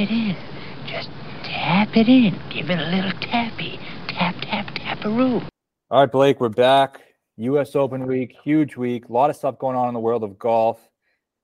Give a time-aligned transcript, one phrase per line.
[0.00, 0.36] it in.
[0.86, 1.10] Just
[1.42, 2.40] tap it in.
[2.48, 3.78] Give it a little tappy.
[4.08, 5.46] Tap, tap, tap a taparoo.
[5.90, 7.02] All right, Blake, we're back.
[7.36, 7.76] U.S.
[7.76, 9.08] Open week, huge week.
[9.08, 10.80] A lot of stuff going on in the world of golf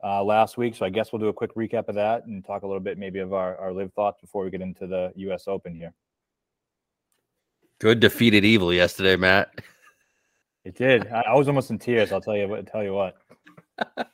[0.03, 0.75] uh, last week.
[0.75, 2.97] So I guess we'll do a quick recap of that and talk a little bit
[2.97, 5.45] maybe of our, our LIV thoughts before we get into the U.S.
[5.49, 5.93] Open here.
[7.79, 9.51] Good defeated evil yesterday, Matt.
[10.65, 11.09] It did.
[11.09, 12.11] I, I was almost in tears.
[12.11, 12.67] I'll tell you what.
[12.67, 13.17] Tell you what.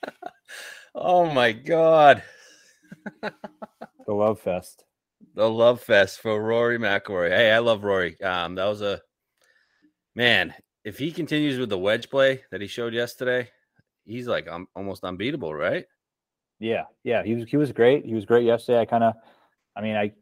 [0.96, 2.24] oh my god.
[4.06, 4.84] the love fest.
[5.34, 7.30] The love fest for Rory McIlroy.
[7.30, 8.20] Hey, I love Rory.
[8.20, 9.00] Um, that was a
[10.14, 10.54] man.
[10.84, 13.48] If he continues with the wedge play that he showed yesterday,
[14.04, 15.84] he's like um, almost unbeatable, right?
[16.58, 17.22] Yeah, yeah.
[17.22, 18.04] He was he was great.
[18.04, 18.80] He was great yesterday.
[18.80, 19.14] I kind of,
[19.76, 20.12] I mean, I,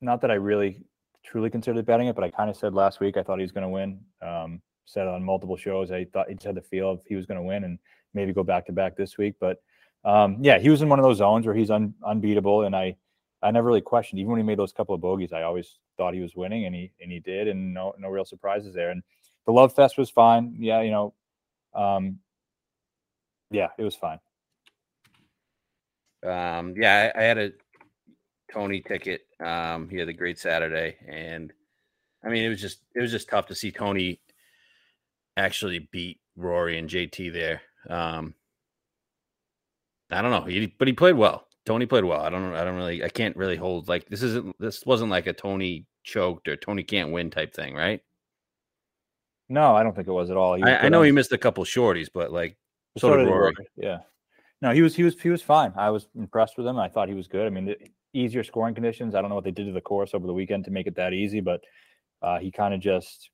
[0.00, 0.82] not that I really
[1.24, 3.52] truly considered betting it, but I kind of said last week I thought he was
[3.52, 4.00] going to win.
[4.22, 7.26] Um, said on multiple shows I thought he just had the feel of he was
[7.26, 7.78] going to win and
[8.14, 9.34] maybe go back to back this week.
[9.38, 9.58] But
[10.04, 12.96] um, yeah, he was in one of those zones where he's un, unbeatable, and I
[13.42, 14.18] I never really questioned.
[14.20, 16.74] Even when he made those couple of bogeys, I always thought he was winning, and
[16.74, 18.90] he and he did, and no no real surprises there.
[18.90, 19.02] And
[19.46, 20.56] the love fest was fine.
[20.58, 21.14] Yeah, you know,
[21.74, 22.18] um,
[23.50, 24.18] yeah, it was fine.
[26.24, 27.52] Um, yeah, I, I had a
[28.52, 29.22] Tony ticket.
[29.40, 31.52] Um, he had a great Saturday, and
[32.24, 34.20] I mean, it was just it was just tough to see Tony
[35.36, 37.62] actually beat Rory and JT there.
[37.88, 38.34] Um,
[40.10, 41.46] I don't know, he, but he played well.
[41.66, 42.22] Tony played well.
[42.22, 45.26] I don't I don't really I can't really hold like this isn't this wasn't like
[45.26, 48.00] a Tony choked or Tony can't win type thing, right?
[49.50, 50.62] No, I don't think it was at all.
[50.62, 52.56] I, I, know he missed a couple shorties, but like
[52.96, 53.40] so, so did Rory.
[53.40, 53.54] Rory.
[53.76, 53.98] Yeah.
[54.60, 55.72] No, he was he was he was fine.
[55.76, 56.78] I was impressed with him.
[56.78, 57.46] I thought he was good.
[57.46, 57.76] I mean, the
[58.12, 59.14] easier scoring conditions.
[59.14, 60.96] I don't know what they did to the course over the weekend to make it
[60.96, 61.62] that easy, but
[62.22, 63.30] uh, he kind of just,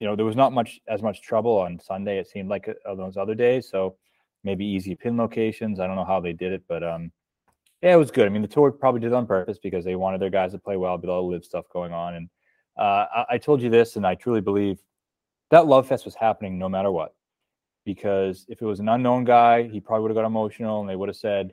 [0.00, 2.18] you know, there was not much as much trouble on Sunday.
[2.18, 3.68] It seemed like uh, those other days.
[3.68, 3.96] So
[4.44, 5.80] maybe easy pin locations.
[5.80, 7.10] I don't know how they did it, but um,
[7.82, 8.26] yeah, it was good.
[8.26, 10.58] I mean, the tour probably did it on purpose because they wanted their guys to
[10.58, 12.14] play well, but all the LIV stuff going on.
[12.14, 12.28] And
[12.78, 14.78] uh, I, I told you this, and I truly believe
[15.50, 17.14] that love fest was happening no matter what
[17.84, 20.96] because if it was an unknown guy, he probably would have got emotional and they
[20.96, 21.52] would have said,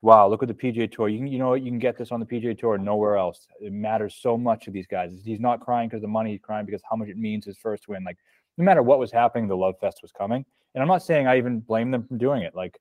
[0.00, 1.08] Wow, look at the PGA Tour.
[1.08, 1.62] You you know what?
[1.62, 3.46] You can get this on the PGA Tour nowhere else.
[3.60, 5.12] It matters so much to these guys.
[5.24, 6.32] He's not crying because the money.
[6.32, 8.02] He's crying because how much it means his first win.
[8.02, 8.18] Like,
[8.58, 10.44] no matter what was happening, the love fest was coming.
[10.74, 12.54] And I'm not saying I even blame them for doing it.
[12.54, 12.78] Like,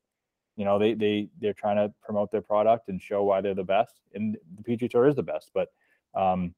[0.55, 3.63] you know, they they they're trying to promote their product and show why they're the
[3.63, 3.99] best.
[4.13, 5.51] And the PGA Tour is the best.
[5.53, 5.69] But,
[6.13, 6.53] um,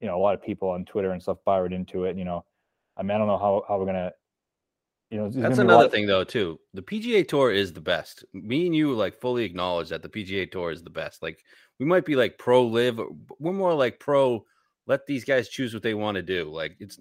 [0.00, 2.16] you know, a lot of people on Twitter and stuff fired into it.
[2.16, 2.44] You know,
[2.96, 4.12] I mean, I don't know how how we're gonna
[5.14, 6.58] you know, that's another thing though too.
[6.72, 8.24] The PGA Tour is the best.
[8.32, 11.22] Me and you like fully acknowledge that the PGA Tour is the best.
[11.22, 11.44] Like
[11.78, 13.00] we might be like pro LIV,
[13.38, 14.44] we're more like pro.
[14.86, 16.50] Let these guys choose what they want to do.
[16.50, 16.98] Like it's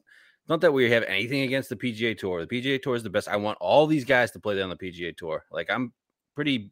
[0.50, 2.46] not that we have anything against the PGA Tour.
[2.46, 3.28] The PGA Tour is the best.
[3.28, 5.46] I want all these guys to play on the PGA Tour.
[5.52, 5.94] Like I'm
[6.36, 6.72] pretty.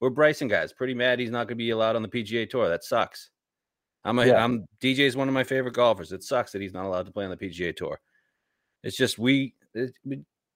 [0.00, 0.72] We're Bryson guys.
[0.72, 2.68] Pretty mad he's not going to be allowed on the PGA Tour.
[2.68, 3.30] That sucks.
[4.04, 4.44] I'm a, yeah.
[4.44, 6.12] I'm DJ is one of my favorite golfers.
[6.12, 8.00] It sucks that he's not allowed to play on the PGA Tour.
[8.84, 9.92] It's just we, it,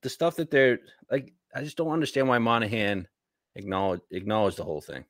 [0.03, 0.79] the stuff that they're
[1.11, 3.09] like, I just don't understand why Monahan
[3.57, 5.05] acknowledge acknowledge the whole thing.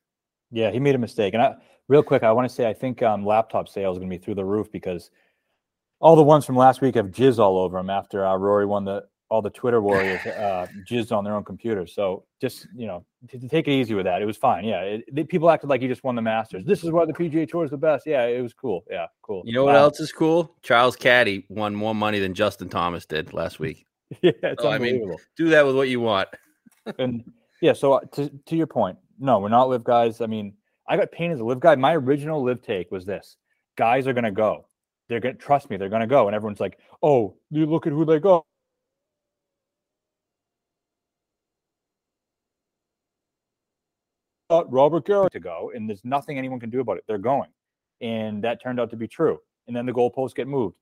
[0.51, 1.33] Yeah, he made a mistake.
[1.33, 1.55] And I,
[1.87, 4.23] real quick, I want to say I think um, laptop sales are going to be
[4.23, 5.09] through the roof because
[6.03, 8.83] all the ones from last week have jizz all over them after uh, Rory won
[8.83, 11.95] the all the Twitter warriors uh, jizzed on their own computers.
[11.95, 14.21] So just you know, to take it easy with that.
[14.21, 14.65] It was fine.
[14.65, 16.65] Yeah, it, it, people acted like he just won the Masters.
[16.65, 18.05] This is why the PGA Tour is the best.
[18.05, 18.83] Yeah, it was cool.
[18.91, 19.41] Yeah, cool.
[19.45, 20.55] You know what else is cool?
[20.61, 23.85] Charles Caddy won more money than Justin Thomas did last week.
[24.21, 25.05] yeah, it's so, unbelievable.
[25.05, 26.27] I mean, do that with what you want.
[26.99, 27.23] and
[27.61, 30.21] yeah, so uh, to to your point, no, we're not LIV guys.
[30.21, 30.53] I mean,
[30.87, 31.75] I got painted as a LIV guy.
[31.75, 33.37] My original LIV take was this:
[33.77, 34.67] guys are gonna go.
[35.09, 35.77] They're gonna trust me.
[35.77, 38.45] They're gonna go, and everyone's like, "Oh, you look at who they go."
[44.49, 47.03] Robert Garrett to go, and there's nothing anyone can do about it.
[47.07, 47.49] They're going,
[48.01, 49.39] and that turned out to be true.
[49.67, 50.75] And then the goalposts get moved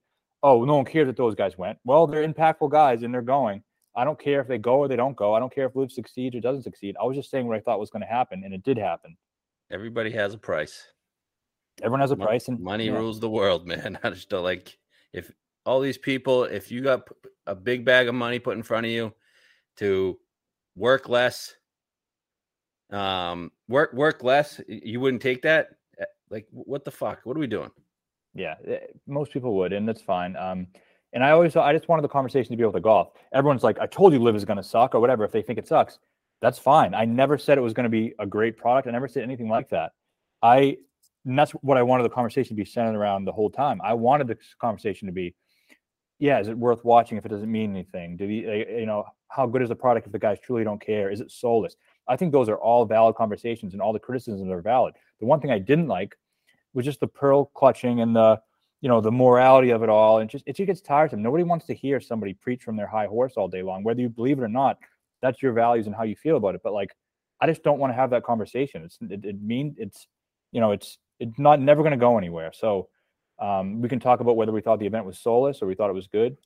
[0.43, 1.77] oh, no one cares that those guys went.
[1.83, 3.63] Well, they're impactful guys and they're going.
[3.95, 5.33] I don't care if they go or they don't go.
[5.33, 6.95] I don't care if Liv succeeds or doesn't succeed.
[6.99, 9.17] I was just saying what I thought was going to happen, and it did happen.
[9.69, 10.87] Everybody has a price.
[11.81, 12.93] Everyone has a price, and money yeah.
[12.93, 13.97] rules the world, man.
[14.03, 14.77] I just don't like
[15.13, 15.31] if
[15.65, 17.07] all these people, if you got
[17.47, 19.13] a big bag of money put in front of you
[19.77, 20.17] to
[20.75, 21.55] work less,
[22.91, 25.69] um, work work less, you wouldn't take that.
[25.99, 27.21] Eh, like, what the fuck?
[27.23, 27.71] What are we doing?
[28.33, 30.35] Yeah, eh, most people would, and that's fine.
[30.35, 30.67] Um,
[31.13, 33.09] and I always, I just wanted the conversation to be able to golf.
[33.33, 35.25] Everyone's like, I told you LIV is going to suck or whatever.
[35.25, 35.99] If they think it sucks,
[36.41, 36.93] that's fine.
[36.93, 38.87] I never said it was going to be a great product.
[38.87, 39.91] I never said anything like that.
[40.41, 40.77] I,
[41.25, 43.79] and that's what I wanted the conversation to be centered around the whole time.
[43.83, 45.35] I wanted the conversation to be,
[46.19, 48.17] yeah, is it worth watching if it doesn't mean anything?
[48.17, 50.81] Do uh, you, you know, how good is the product if the guys truly don't
[50.81, 51.11] care?
[51.11, 51.75] Is it soulless?
[52.07, 54.95] I think those are all valid conversations and all the criticisms are valid.
[55.19, 56.15] The one thing I didn't like
[56.73, 58.41] was just the pearl clutching and the
[58.81, 61.67] you know the morality of it all and just it just gets tiresome nobody wants
[61.67, 64.43] to hear somebody preach from their high horse all day long whether you believe it
[64.43, 64.77] or not
[65.21, 66.89] that's your values and how you feel about it but like
[67.39, 69.35] i just don't want to have that conversation it's it, it
[69.77, 70.07] it's
[70.51, 72.89] you know it's it's not never going to go anywhere so
[73.39, 75.89] um, we can talk about whether we thought the event was soulless or we thought
[75.89, 76.37] it was good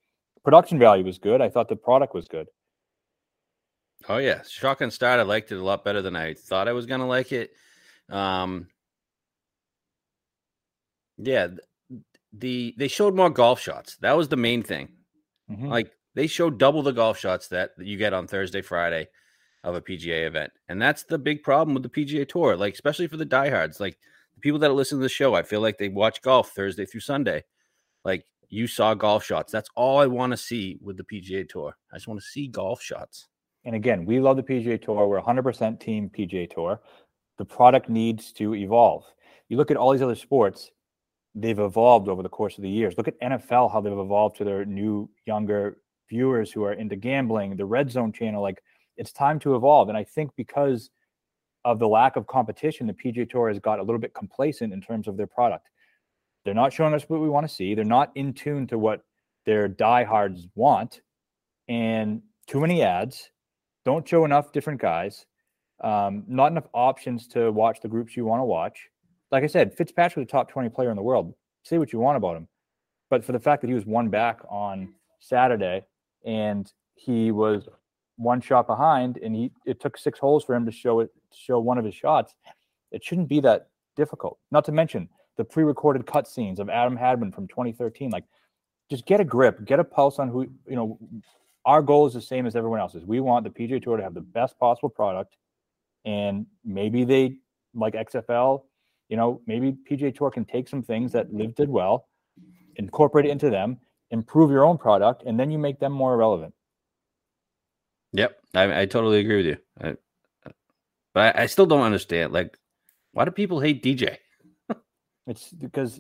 [0.44, 2.48] production value was good i thought the product was good
[4.10, 6.86] oh yeah shotgun start i liked it a lot better than i thought i was
[6.86, 7.52] going to like it
[8.10, 8.68] um
[11.18, 11.48] yeah
[12.40, 13.98] the they showed more golf shots.
[13.98, 14.90] That was the main thing.
[15.50, 15.68] Mm-hmm.
[15.68, 19.08] Like they showed double the golf shots that you get on Thursday, Friday
[19.64, 20.52] of a PGA event.
[20.70, 23.98] And that's the big problem with the PGA Tour, like especially for the diehards, like
[24.36, 27.02] the people that listen to the show, I feel like they watch golf Thursday through
[27.02, 27.44] Sunday.
[28.04, 29.52] Like you saw golf shots.
[29.52, 31.76] That's all I want to see with the PGA Tour.
[31.92, 33.28] I just want to see golf shots.
[33.64, 35.08] And again, we love the PGA Tour.
[35.08, 36.80] We're 100% team PGA Tour.
[37.38, 39.04] The product needs to evolve.
[39.50, 40.72] You look at all these other sports,
[41.34, 42.96] they've evolved over the course of the years.
[42.98, 45.78] Look at NFL, how they've evolved to their new, younger
[46.10, 48.42] viewers who are into gambling, the red zone channel.
[48.42, 48.62] Like
[48.98, 49.90] it's time to evolve.
[49.90, 50.90] And I think because
[51.66, 54.80] of the lack of competition, the PGA Tour has got a little bit complacent in
[54.80, 55.70] terms of their product.
[56.46, 57.76] They're not showing us what we want to see.
[57.76, 59.02] They're not in tune to what
[59.46, 61.02] their diehards want.
[61.68, 63.32] And too many ads,
[63.84, 65.26] don't show enough different guys,
[65.84, 68.90] um, not enough options to watch the groups you want to watch
[69.32, 71.34] like I said, Fitzpatrick a top 20 player in the world.
[71.64, 72.48] Say what you want about him.
[73.10, 75.86] But for the fact that he was one back on Saturday
[76.26, 77.68] and he was
[78.18, 81.60] one shot behind and he it took six holes for him to show it show
[81.60, 82.36] one of his shots,
[82.92, 84.38] it shouldn't be that difficult.
[84.52, 88.10] Not to mention the pre-recorded cutscenes of Adam Hadwin from 2013.
[88.10, 88.24] Like
[88.90, 90.98] just get a grip, get a pulse on who, you know,
[91.66, 93.06] our goal is the same as everyone else's.
[93.06, 95.36] We want the PGA Tour to have the best possible product.
[96.06, 97.38] And maybe they
[97.74, 98.62] like XFL
[99.10, 102.08] you know, maybe PGA Tour can take some things that LIV did well,
[102.78, 103.78] incorporate it into them,
[104.12, 106.54] improve your own product, and then you make them more relevant.
[108.16, 109.58] Yep, I, I totally agree with you.
[109.82, 109.96] I,
[111.14, 112.32] but I, I, still don't understand.
[112.32, 112.58] Like,
[113.12, 114.18] why do people hate DJ?
[115.28, 116.00] it's because,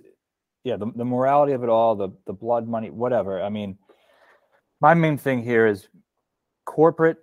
[0.64, 3.42] yeah, the, the morality of it all, the the blood money, whatever.
[3.42, 3.78] I mean,
[4.80, 5.90] my main thing here is
[6.66, 7.18] corporate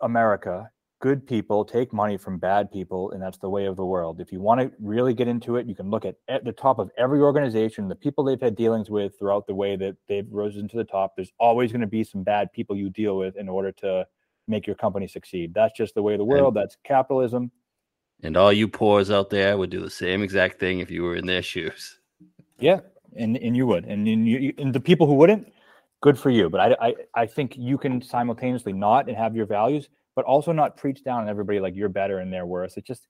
[0.00, 0.70] America
[1.02, 4.20] good people take money from bad people, and that's the way of the world.
[4.20, 6.78] If you want to really get into it, you can look at, at the top
[6.78, 10.68] of every organization, the people they've had dealings with throughout the way that they've risen
[10.68, 11.14] to the top.
[11.16, 14.06] There's always going to be some bad people you deal with in order to
[14.46, 15.52] make your company succeed.
[15.52, 16.56] That's just the way of the world.
[16.56, 17.50] And, that's capitalism.
[18.22, 21.16] And all you poors out there would do the same exact thing if you were
[21.16, 21.98] in their shoes.
[22.60, 22.78] Yeah,
[23.16, 25.52] and and you would, and and, you, and the people who wouldn't,
[26.00, 26.48] good for you.
[26.48, 30.52] But I I I think you can simultaneously not and have your values but also
[30.52, 32.76] not preach down on everybody like you're better and they're worse.
[32.76, 33.06] It's just,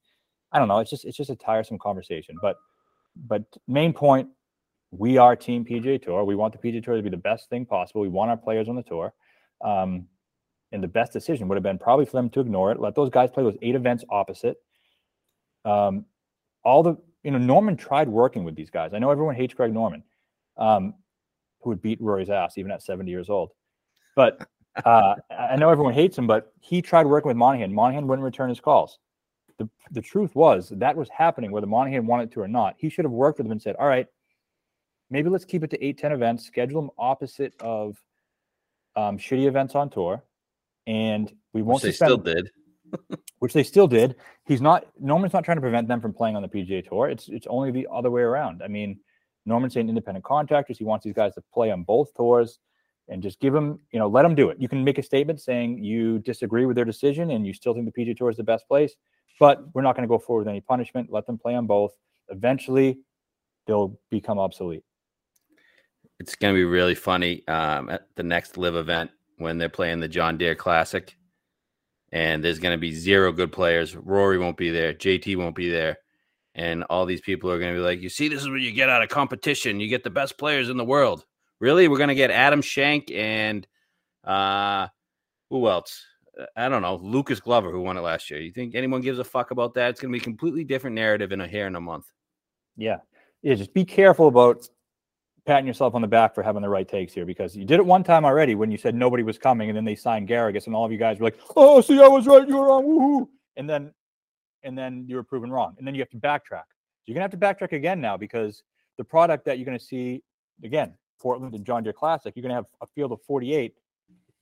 [0.52, 0.78] I don't know.
[0.78, 2.36] It's just, it's just a tiresome conversation.
[2.40, 2.56] But,
[3.26, 4.28] but main point,
[4.90, 6.24] we are Team PGA Tour.
[6.24, 8.02] We want the PGA Tour to be the best thing possible.
[8.02, 9.12] We want our players on the tour.
[9.64, 10.06] Um,
[10.70, 12.80] and the best decision would have been probably for them to ignore it.
[12.80, 14.56] Let those guys play those eight events opposite.
[15.64, 16.06] Um,
[16.64, 18.92] all the, you know, Norman tried working with these guys.
[18.94, 20.02] I know everyone hates Greg Norman,
[20.56, 20.94] um,
[21.60, 23.50] who would beat Rory's ass even at 70 years old.
[24.16, 24.46] But
[24.84, 27.72] uh, I know everyone hates him, but he tried working with Monahan.
[27.72, 28.98] Monahan wouldn't return his calls.
[29.58, 32.74] The, the truth was that was happening whether Monahan wanted to or not.
[32.78, 34.06] He should have worked with him and said, all right,
[35.10, 37.96] maybe let's keep it to eight, 10 events, schedule them opposite of
[38.96, 40.24] um, shitty events on tour.
[40.86, 42.50] And we won't which they still did.
[43.38, 44.16] which they still did.
[44.46, 47.08] He's not Norman's not trying to prevent them from playing on the PGA tour.
[47.08, 48.62] It's it's only the other way around.
[48.64, 48.98] I mean,
[49.46, 50.78] Norman's saying independent contractors.
[50.78, 52.58] He wants these guys to play on both tours
[53.08, 54.60] and just give them, you know, let them do it.
[54.60, 57.92] You can make a statement saying you disagree with their decision and you still think
[57.92, 58.94] the PGA Tour is the best place,
[59.40, 61.10] but we're not going to go forward with any punishment.
[61.10, 61.92] Let them play on both.
[62.28, 62.98] Eventually,
[63.66, 64.82] they'll become obsolete.
[66.20, 70.00] It's going to be really funny um, at the next LIV event when they're playing
[70.00, 71.16] the John Deere Classic,
[72.12, 73.96] and there's going to be zero good players.
[73.96, 74.94] Rory won't be there.
[74.94, 75.98] JT won't be there.
[76.54, 78.72] And all these people are going to be like, you see, this is what you
[78.72, 79.80] get out of competition.
[79.80, 81.24] You get the best players in the world.
[81.62, 83.64] Really, we're gonna get Adam Schenk and
[84.24, 84.88] uh,
[85.48, 86.04] who else?
[86.56, 86.96] I don't know.
[86.96, 88.40] Lucas Glover, who won it last year.
[88.40, 89.90] You think anyone gives a fuck about that?
[89.90, 92.06] It's gonna be a completely different narrative in a hair in a month.
[92.76, 92.96] Yeah,
[93.42, 93.54] yeah.
[93.54, 94.68] Just be careful about
[95.46, 97.86] patting yourself on the back for having the right takes here because you did it
[97.86, 100.74] one time already when you said nobody was coming and then they signed Garrigus and
[100.74, 103.28] all of you guys were like, "Oh, see, I was right, you were wrong." Woohoo!
[103.56, 103.94] And then,
[104.64, 106.66] and then you were proven wrong, and then you have to backtrack.
[106.66, 108.64] So you're gonna have to backtrack again now because
[108.98, 110.24] the product that you're gonna see
[110.64, 113.74] again Portland and John Deere Classic, you're going to have a field of 48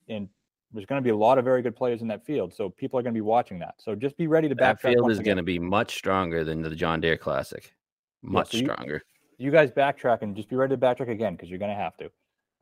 [0.08, 0.28] and
[0.72, 2.54] there's going to be a lot of very good players in that field.
[2.54, 3.74] So people are going to be watching that.
[3.78, 4.80] So just be ready to back.
[4.80, 7.74] That field is going to be much stronger than the John Deere Classic.
[8.22, 9.02] Much yeah, so stronger.
[9.38, 11.76] You, you guys backtrack and just be ready to backtrack again because you're going to
[11.76, 12.10] have to.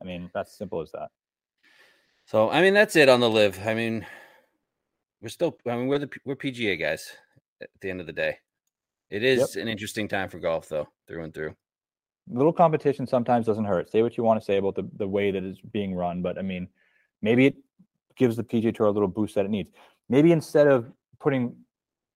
[0.01, 1.09] I mean, that's simple as that.
[2.25, 3.59] So I mean, that's it on the LIV.
[3.65, 4.05] I mean,
[5.21, 5.57] we're still.
[5.67, 7.11] I mean, we're the we're PGA guys
[7.61, 8.37] at the end of the day.
[9.09, 9.63] It is yep.
[9.63, 11.55] an interesting time for golf, though, through and through.
[12.29, 13.91] Little competition sometimes doesn't hurt.
[13.91, 16.37] Say what you want to say about the, the way that it's being run, but
[16.37, 16.67] I mean,
[17.21, 17.55] maybe it
[18.15, 19.71] gives the PGA Tour a little boost that it needs.
[20.09, 21.55] Maybe instead of putting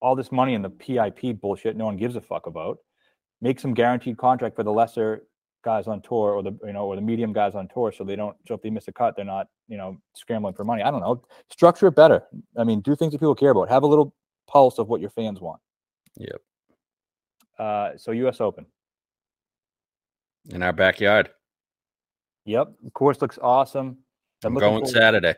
[0.02, 2.80] all this money in the PIP bullshit no one gives a fuck about,
[3.42, 5.24] make some guaranteed contract for the lesser
[5.64, 8.16] guys on tour or the you know or the medium guys on tour so they
[8.16, 10.84] don't so if they miss a cut they're not you know scrambling for money.
[10.84, 11.24] I don't know.
[11.50, 12.24] Structure it better.
[12.58, 13.70] I mean do things that people care about.
[13.70, 14.14] Have a little
[14.48, 15.62] pulse of what your fans want.
[16.18, 16.42] Yep.
[17.58, 18.66] Uh so us open
[20.50, 21.30] in our backyard
[22.46, 23.98] yep the course looks awesome
[24.44, 25.36] i'm, I'm going saturday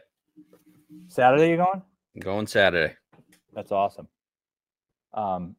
[1.08, 1.82] saturday you going
[2.16, 2.96] I'm going saturday
[3.54, 4.08] that's awesome
[5.14, 5.56] um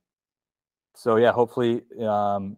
[0.94, 2.56] so yeah hopefully um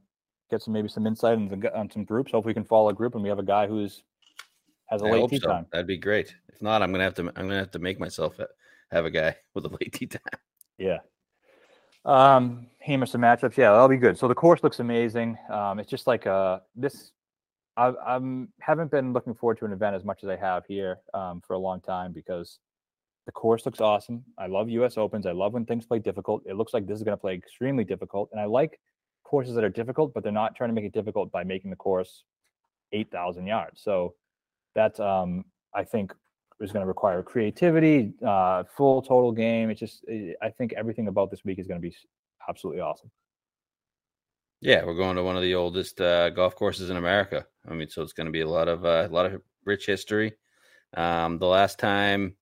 [0.51, 2.33] get some maybe some insight on, the, on some groups.
[2.33, 4.03] Hopefully, we can follow a group and we have a guy who's
[4.87, 5.49] has a I late tee so.
[5.49, 5.67] time.
[5.71, 6.35] That'd be great.
[6.49, 8.39] If not, I'm gonna have to I'm gonna have to make myself
[8.91, 10.21] have a guy with a late tee time.
[10.79, 10.99] Yeah.
[12.05, 13.57] Um, hammer some matchups.
[13.57, 14.19] Yeah, that'll be good.
[14.19, 15.37] So the course looks amazing.
[15.51, 17.13] Um, it's just like uh this.
[17.77, 21.01] I I'm haven't been looking forward to an event as much as I have here
[21.15, 22.59] um, for a long time because
[23.27, 24.25] the course looks awesome.
[24.39, 24.97] I love U.S.
[24.97, 25.27] Opens.
[25.27, 26.43] I love when things play difficult.
[26.47, 28.81] It looks like this is going to play extremely difficult, and I like
[29.23, 31.77] courses that are difficult, but they're not trying to make it difficult by making the
[31.77, 32.25] course
[32.93, 33.83] 8,000 yards.
[33.83, 34.15] So
[34.75, 36.15] that's um, I think
[36.61, 39.71] is going to require creativity, uh, full total game.
[39.71, 41.95] It's just, eh, I think everything about this week is going to be
[42.49, 43.11] absolutely awesome.
[44.61, 47.47] Yeah, we're going to one of the oldest uh, golf courses in America.
[47.69, 49.87] I mean, so it's going to be a lot of uh, a lot of rich
[49.87, 50.33] history.
[50.97, 52.35] Um, the last time,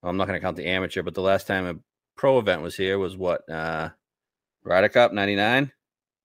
[0.00, 1.74] well, I'm not going to count the amateur, but the last time a
[2.16, 3.90] pro event was here was what uh,
[4.64, 5.70] Ryder Cup '99.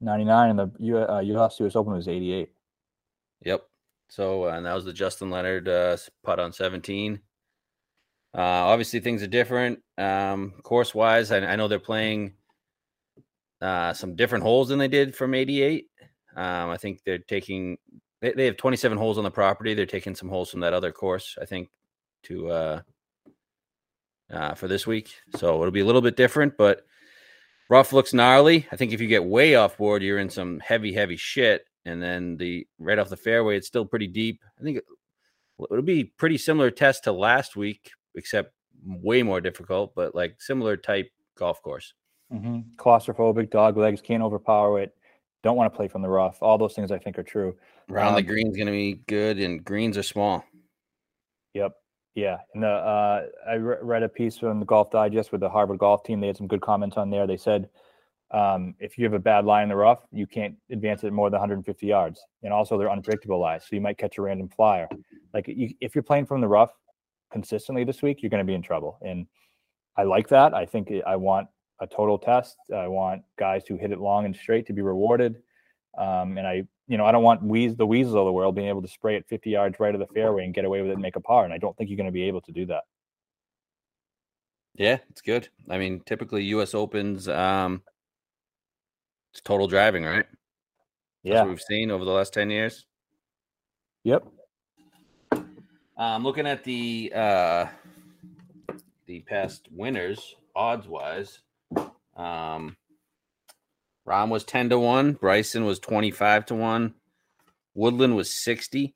[0.02, 2.50] 99 and the U, uh, US US Open was 88.
[3.42, 3.64] Yep.
[4.16, 7.20] So, and that was the Justin Leonard uh, putt on 17.
[8.34, 11.34] Uh, obviously, things are different um, course wise.
[11.34, 12.36] I, I, know they're playing
[13.62, 15.88] uh, some different holes than they did from 88.
[16.34, 17.78] Um, I think they're taking,
[18.22, 19.74] they, they, have 27 holes on the property.
[19.74, 21.68] They're taking some holes from that other course, I think,
[22.24, 22.82] to uh,
[24.32, 25.14] uh, for this week.
[25.36, 26.86] So it'll be a little bit different, but
[27.70, 28.66] rough looks gnarly.
[28.72, 31.66] I think if you get way off board, you're in some heavy, heavy shit.
[31.86, 34.42] And then the right off the fairway, it's still pretty deep.
[34.60, 34.84] I think it,
[35.72, 38.54] it'll be pretty similar test to last week, except
[38.86, 41.94] way more difficult, but like similar type golf course.
[42.34, 42.62] Mm-hmm.
[42.78, 44.96] Claustrophobic, dog legs, can't overpower it.
[45.44, 46.42] Don't want to play from the rough.
[46.42, 47.56] All those things I think are true.
[47.90, 50.44] Around um, the green's going to be good, and greens are small.
[51.54, 51.74] Yep.
[52.16, 55.50] Yeah, and the, uh, I re- read a piece from the Golf Digest with the
[55.50, 56.22] Harvard golf team.
[56.22, 57.28] They had some good comments on there.
[57.28, 57.70] They said
[58.32, 61.30] um, if you have a bad lie in the rough, you can't advance it more
[61.30, 62.20] than 150 yards.
[62.44, 64.88] And also, they're unpredictable lies, so you might catch a random flyer.
[65.34, 66.72] Like you, if you're playing from the rough
[67.32, 68.98] consistently this week, you're going to be in trouble.
[69.02, 69.28] And
[69.98, 70.54] I like that.
[70.54, 71.48] I think I want
[71.82, 72.58] a total test.
[72.74, 75.42] I want guys who hit it long and straight to be rewarded.
[75.98, 78.68] Um, and I you know, I don't want Weez, the weasels of the world being
[78.68, 80.94] able to spray it 50 yards right of the fairway and get away with it
[80.94, 81.44] and make a par.
[81.44, 82.84] And I don't think you're going to be able to do that.
[84.76, 85.50] Yeah, it's good.
[85.70, 86.76] I mean, typically U.S.
[86.76, 87.82] Opens, um,
[89.36, 90.26] it's total driving, right?
[91.22, 92.86] Yeah, we've seen over the last 10 years.
[94.06, 94.26] Yep.
[95.34, 95.44] I'm
[95.98, 97.66] um, looking at the uh,
[99.08, 101.40] the past winners odds wise.
[102.16, 102.78] Um,
[104.08, 105.14] Rahm was 10 to 1.
[105.14, 106.94] Bryson was 25 to 1.
[107.74, 108.96] Woodland was 60.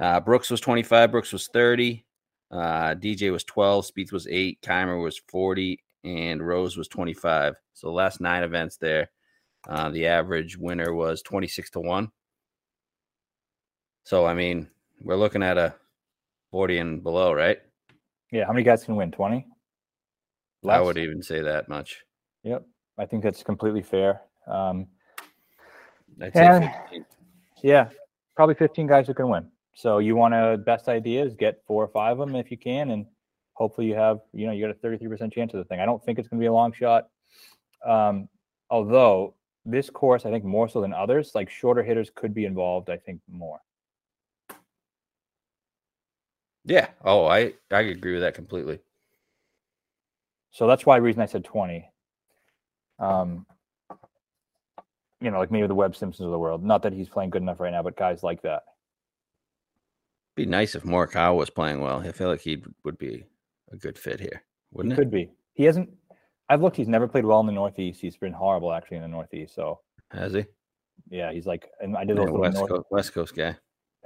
[0.00, 1.12] Uh, Brooks was 25.
[1.12, 2.04] Brooks was 30.
[2.50, 3.86] Uh, DJ was 12.
[3.86, 4.60] Spieth was 8.
[4.60, 5.78] Kaymer was 40.
[6.02, 7.54] And Rose was 25.
[7.74, 9.08] So the last nine events there,
[9.68, 12.10] uh, the average winner was 26 to 1.
[14.04, 14.68] So, I mean,
[15.00, 15.74] we're looking at a
[16.50, 17.58] 40 and below, right?
[18.30, 18.46] Yeah.
[18.46, 19.12] How many guys can win?
[19.12, 19.46] 20?
[20.68, 22.04] I would even say that much.
[22.44, 22.64] Yep.
[22.98, 24.20] I think that's completely fair.
[24.46, 24.86] Um,
[26.20, 27.04] I'd and, 15.
[27.62, 27.88] Yeah,
[28.36, 29.48] probably 15 guys who can win.
[29.74, 32.58] So you want to best idea is get four or five of them if you
[32.58, 33.06] can, and
[33.54, 35.80] hopefully you have you know you got a 33% chance of the thing.
[35.80, 37.08] I don't think it's going to be a long shot.
[37.86, 38.28] Um,
[38.68, 42.90] although this course, I think more so than others, like shorter hitters could be involved.
[42.90, 43.60] I think more.
[46.64, 46.88] Yeah.
[47.04, 48.80] Oh, I I agree with that completely.
[50.50, 51.88] So that's why reason I said 20.
[52.98, 53.46] Um,
[55.20, 56.62] you know, like maybe the Webb Simpsons of the world.
[56.62, 58.64] Not that he's playing good enough right now, but guys like that.
[60.34, 62.00] Be nice if Morikawa was playing well.
[62.00, 63.24] I feel like he would be
[63.70, 64.42] a good fit here,
[64.72, 65.04] wouldn't he it?
[65.04, 65.30] Could be.
[65.54, 65.90] He hasn't.
[66.48, 66.76] I've looked.
[66.76, 68.00] He's never played well in the Northeast.
[68.00, 69.54] He's been horrible actually in the Northeast.
[69.54, 69.80] So
[70.10, 70.44] has he?
[71.10, 73.56] Yeah, he's like, and I did those yeah, West, North, Coast, West Coast guy.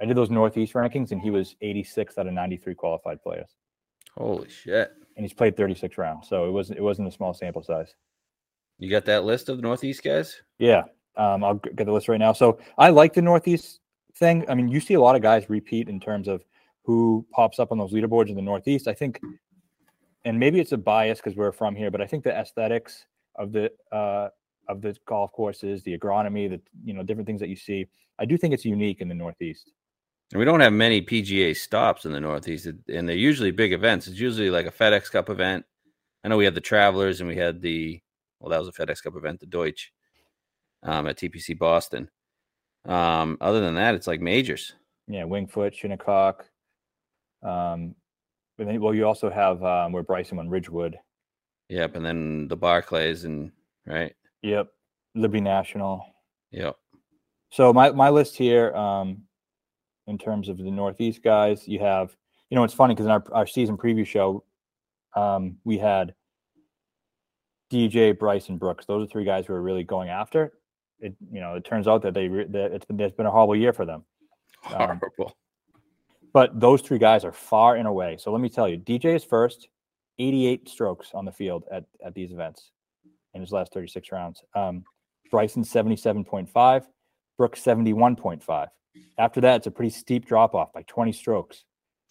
[0.01, 3.49] I did those Northeast rankings, and he was 86 out of 93 qualified players.
[4.15, 4.91] Holy shit!
[5.15, 7.95] And he's played 36 rounds, so it wasn't it wasn't a small sample size.
[8.79, 10.41] You got that list of the Northeast guys?
[10.59, 10.83] Yeah,
[11.15, 12.33] um, I'll get the list right now.
[12.33, 13.79] So I like the Northeast
[14.15, 14.45] thing.
[14.49, 16.43] I mean, you see a lot of guys repeat in terms of
[16.83, 18.87] who pops up on those leaderboards in the Northeast.
[18.87, 19.19] I think,
[20.27, 23.05] and maybe it's a bias because we're from here, but I think the aesthetics
[23.35, 24.27] of the uh,
[24.67, 27.87] of the golf courses, the agronomy, the you know different things that you see,
[28.19, 29.71] I do think it's unique in the Northeast.
[30.33, 34.07] And we don't have many PGA stops in the Northeast, and they're usually big events.
[34.07, 35.63] It's usually like a FedEx Cup event.
[36.25, 38.01] I know we had the Travelers, and we had the
[38.41, 39.93] well, that was a FedEx Cup event, the Deutsch,
[40.83, 42.09] um, at TPC Boston.
[42.83, 44.73] Um, other than that, it's like majors.
[45.07, 46.45] Yeah, Wingfoot, Shinnecock.
[47.41, 47.95] Um,
[48.57, 50.97] then, well, you also have um, where Bryson won Ridgewood.
[51.69, 53.51] Yep, and then the Barclays and
[53.85, 54.13] right.
[54.41, 54.69] Yep,
[55.15, 56.05] Liberty National.
[56.51, 56.75] Yep.
[57.49, 59.23] So my my list here, um,
[60.07, 62.15] in terms of the Northeast guys, you have,
[62.49, 64.43] you know, it's funny because in our our season preview show,
[65.15, 66.13] um, we had
[67.71, 68.85] DJ, Bryce, and Brooks.
[68.85, 70.53] Those are three guys who are really going after.
[70.99, 73.55] It you know it turns out that they that it's been it's been a horrible
[73.55, 74.03] year for them.
[74.73, 75.37] Um, horrible.
[76.37, 78.17] But those three guys are far and away.
[78.19, 79.69] So let me tell you, DJ is first,
[80.19, 82.73] 88 strokes on the field at at these events
[83.33, 84.43] in his last 36 rounds.
[84.53, 84.83] Um,
[85.31, 86.85] Bryson 77.5,
[87.39, 88.67] Brooks 71.5.
[89.17, 91.63] After that, it's a pretty steep drop off by 20 strokes.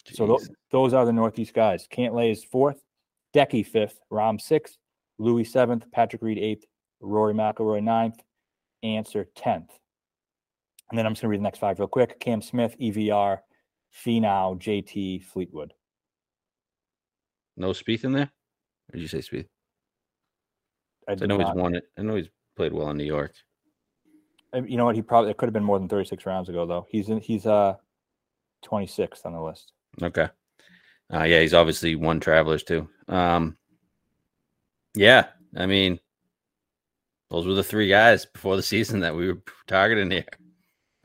[0.05, 0.17] Jeez.
[0.17, 1.87] So th- those are the Northeast guys.
[1.87, 2.83] Cantlay is fourth,
[3.33, 4.77] Decky fifth, Rahm sixth,
[5.19, 6.65] Louis seventh, Patrick Reed eighth,
[6.99, 8.19] Rory McIlroy ninth,
[8.83, 9.71] Ancer tenth.
[10.89, 12.19] And then I'm just going to read the next five real quick.
[12.19, 13.39] Cam Smith, EVR,
[14.05, 15.73] Finau, JT, Fleetwood.
[17.55, 18.29] No Spieth in there?
[18.89, 19.47] Or did you say Spieth?
[21.07, 21.47] I, I know not.
[21.47, 21.85] he's won it.
[21.97, 23.33] I know he's played well in New York.
[24.53, 24.95] You know what?
[24.95, 26.87] He probably it could have been more than 36 rounds ago, though.
[26.89, 27.75] He's in, he's uh
[28.65, 29.73] 26th on the list.
[30.01, 30.29] Okay.
[31.13, 32.89] Uh, yeah, he's obviously won Travelers too.
[33.07, 33.57] Um,
[34.95, 35.99] yeah, I mean,
[37.29, 40.25] those were the three guys before the season that we were targeting here.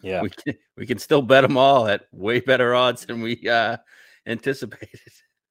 [0.03, 3.49] Yeah, we can, we can still bet them all at way better odds than we
[3.49, 3.77] uh,
[4.27, 5.01] anticipated.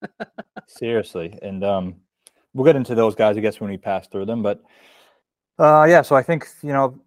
[0.68, 1.96] Seriously, and um,
[2.54, 4.44] we'll get into those guys, I guess, when we pass through them.
[4.44, 4.62] But
[5.58, 7.00] uh, yeah, so I think you know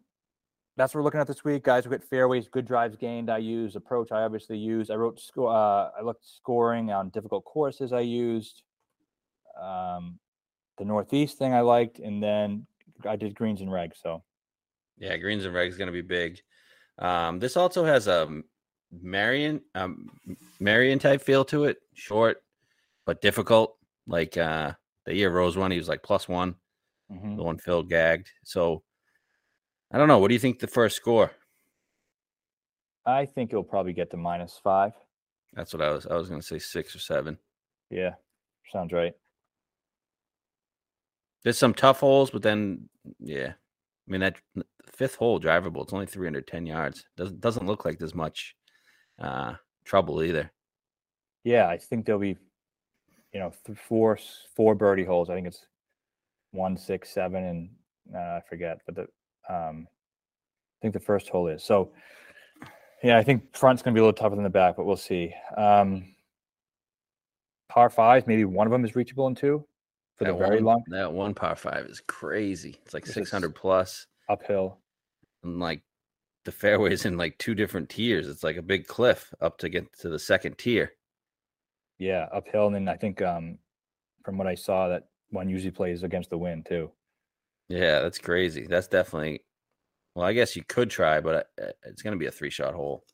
[0.76, 1.84] that's what we're looking at this week, guys.
[1.84, 3.30] We get fairways, good drives gained.
[3.30, 4.10] I use approach.
[4.10, 4.90] I obviously use.
[4.90, 5.50] I wrote score.
[5.50, 7.92] Uh, I looked scoring on difficult courses.
[7.92, 8.62] I used
[9.60, 10.18] um,
[10.78, 12.66] the Northeast thing I liked, and then
[13.08, 14.00] I did greens and regs.
[14.02, 14.22] So
[14.98, 16.40] yeah, greens and regs is going to be big.
[16.98, 18.42] Um, this also has a
[18.92, 20.10] Marion um,
[20.60, 22.42] Merion type feel to it, short
[23.06, 23.76] but difficult.
[24.06, 24.72] Like uh,
[25.06, 26.54] the year Rose won, he was like plus one.
[27.10, 27.36] Mm-hmm.
[27.36, 28.30] The one Phil gagged.
[28.44, 28.82] So
[29.92, 30.18] I don't know.
[30.18, 31.30] What do you think the first score?
[33.06, 34.92] I think it'll probably get to minus five.
[35.52, 36.06] That's what I was.
[36.06, 37.38] I was going to say six or seven.
[37.90, 38.14] Yeah,
[38.72, 39.12] sounds right.
[41.42, 42.88] There's some tough holes, but then
[43.20, 43.52] yeah,
[44.06, 44.36] I mean that
[44.92, 45.82] fifth hole drivable.
[45.82, 47.04] It's only 310 yards.
[47.16, 48.54] Doesn't doesn't look like there's much
[49.18, 50.50] uh, trouble either.
[51.44, 52.36] Yeah, I think there'll be,
[53.32, 54.18] you know, th- four
[54.54, 55.30] four birdie holes.
[55.30, 55.66] I think it's
[56.52, 57.70] one, six, seven, and
[58.14, 59.02] uh, I forget, but the
[59.52, 61.92] um, I think the first hole is so.
[63.02, 64.96] Yeah, I think front's going to be a little tougher than the back, but we'll
[64.96, 65.34] see.
[65.58, 66.14] Um,
[67.68, 69.66] par fives, maybe one of them is reachable in two
[70.16, 70.84] for that the very one, long.
[70.88, 72.76] That one par five is crazy.
[72.84, 74.78] It's like 600 plus uphill,
[75.42, 75.82] and like
[76.44, 78.28] the fairways in like two different tiers.
[78.28, 80.92] It's like a big cliff up to get to the second tier.
[81.98, 83.58] Yeah, uphill, and then I think um,
[84.24, 86.90] from what I saw, that one usually plays against the wind too.
[87.68, 88.66] Yeah, that's crazy.
[88.66, 89.40] That's definitely.
[90.14, 92.74] Well, I guess you could try, but uh, it's going to be a three shot
[92.74, 93.04] hole.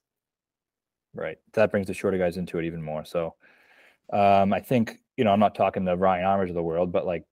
[1.14, 1.38] Right.
[1.54, 3.04] That brings the shorter guys into it even more.
[3.04, 3.34] So,
[4.12, 7.04] um, I think you know, I'm not talking the Ryan Armours of the world, but
[7.04, 7.24] like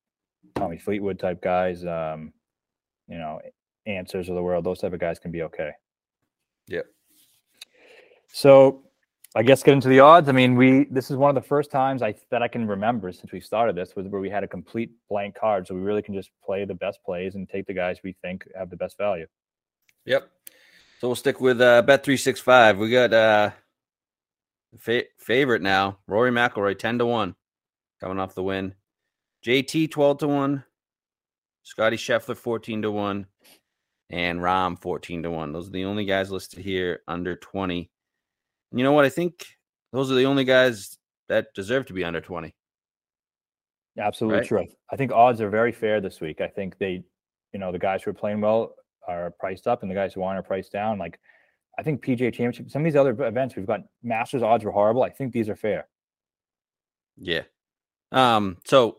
[0.54, 2.34] Tommy Fleetwood type guys, um,
[3.08, 3.40] you know,
[3.88, 5.70] Ancers of the world, those type of guys can be okay.
[6.66, 6.84] Yep.
[8.30, 8.82] So
[9.34, 10.28] I guess get into the odds.
[10.28, 13.10] I mean, we this is one of the first times I that I can remember
[13.10, 15.66] since we started this was where we had a complete blank card.
[15.66, 18.46] So we really can just play the best plays and take the guys we think
[18.54, 19.26] have the best value.
[20.04, 20.30] Yep.
[21.00, 22.76] So we'll stick with uh, Bet three six five.
[22.76, 23.52] We got uh,
[24.78, 27.34] fa- favorite now, Rory McIlroy, ten to one
[28.00, 28.74] coming off the win.
[29.44, 30.64] JT 12 to 1,
[31.62, 33.26] Scotty Scheffler 14 to 1,
[34.10, 35.52] and Rahm 14 to 1.
[35.52, 37.90] Those are the only guys listed here under 20.
[38.72, 39.04] You know what?
[39.04, 39.46] I think
[39.92, 42.54] those are the only guys that deserve to be under 20.
[43.98, 44.48] Absolutely right?
[44.48, 44.66] true.
[44.90, 46.40] I think odds are very fair this week.
[46.40, 47.02] I think they,
[47.52, 48.74] you know, the guys who are playing well
[49.06, 50.98] are priced up and the guys who aren't are priced down.
[50.98, 51.18] Like,
[51.78, 55.02] I think PGA Championship, some of these other events, we've got Masters odds were horrible.
[55.02, 55.88] I think these are fair.
[57.16, 57.42] Yeah.
[58.12, 58.56] Um.
[58.64, 58.98] So,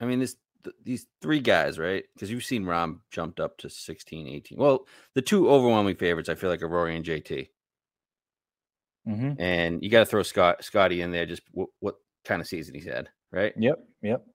[0.00, 2.04] I mean, this th- these three guys, right?
[2.14, 4.58] Because you've seen Rahm jumped up to 16, 18.
[4.58, 7.48] Well, the two overwhelming favorites, I feel like, are Rory and JT.
[9.08, 9.40] Mm-hmm.
[9.40, 11.26] And you got to throw Scott Scotty in there.
[11.26, 13.54] Just w- what kind of season he's had, right?
[13.56, 13.78] Yep.
[14.02, 14.26] Yep.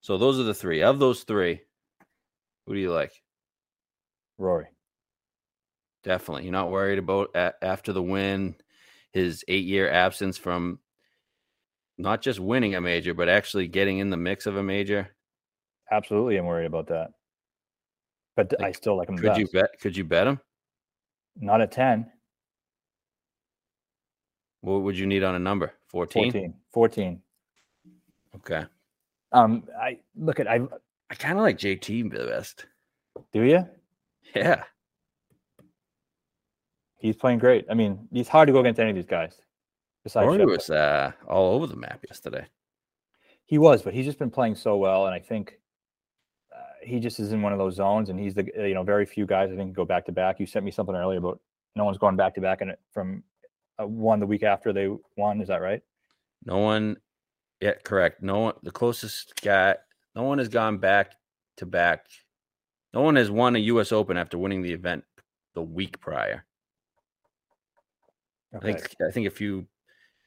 [0.00, 0.82] So those are the three.
[0.82, 1.60] Of those three,
[2.66, 3.12] who do you like?
[4.36, 4.66] Rory.
[6.04, 6.44] Definitely.
[6.44, 8.56] You're not worried about a- after the win,
[9.12, 10.78] his eight year absence from
[11.98, 15.08] not just winning a major, but actually getting in the mix of a major.
[15.90, 17.10] Absolutely, I'm worried about that.
[18.36, 19.16] But like, I still like him.
[19.16, 19.40] Could best.
[19.40, 19.70] you bet?
[19.80, 20.40] Could you bet him?
[21.40, 22.10] Not at ten.
[24.60, 25.72] What would you need on a number?
[25.88, 26.32] 14?
[26.32, 26.54] 14.
[26.72, 27.22] 14.
[28.36, 28.64] Okay.
[29.32, 30.60] Um, I look at I
[31.10, 32.66] I kind of like JT the best.
[33.32, 33.66] Do you?
[34.34, 34.64] Yeah.
[36.98, 37.64] He's playing great.
[37.70, 39.40] I mean, he's hard to go against any of these guys.
[40.08, 42.46] Besides, Rory was uh, all over the map yesterday.
[43.44, 45.60] He was, but he's just been playing so well, and I think
[46.50, 48.08] uh, he just is in one of those zones.
[48.08, 50.40] And he's the you know very few guys I think go back to back.
[50.40, 51.42] You sent me something earlier about
[51.76, 53.22] no one's going back to back and from
[53.78, 55.42] uh, won the week after they won.
[55.42, 55.82] Is that right?
[56.46, 56.96] No one.
[57.60, 58.22] Yeah, correct.
[58.22, 58.54] No one.
[58.62, 59.76] The closest guy.
[60.16, 61.16] No one has gone back
[61.58, 62.06] to back.
[62.94, 63.92] No one has won a U.S.
[63.92, 65.04] Open after winning the event
[65.54, 66.46] the week prior.
[68.54, 68.70] Okay.
[68.70, 68.94] I think.
[69.06, 69.66] I think a few.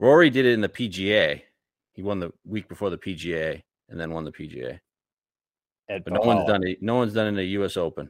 [0.02, 1.44] Rory did it in the PGA.
[1.94, 4.80] He won the week before the PGA and then won the PGA.
[5.90, 6.82] Ed but no one's done it.
[6.82, 7.78] No one's done it in the U.S.
[7.78, 8.10] Open.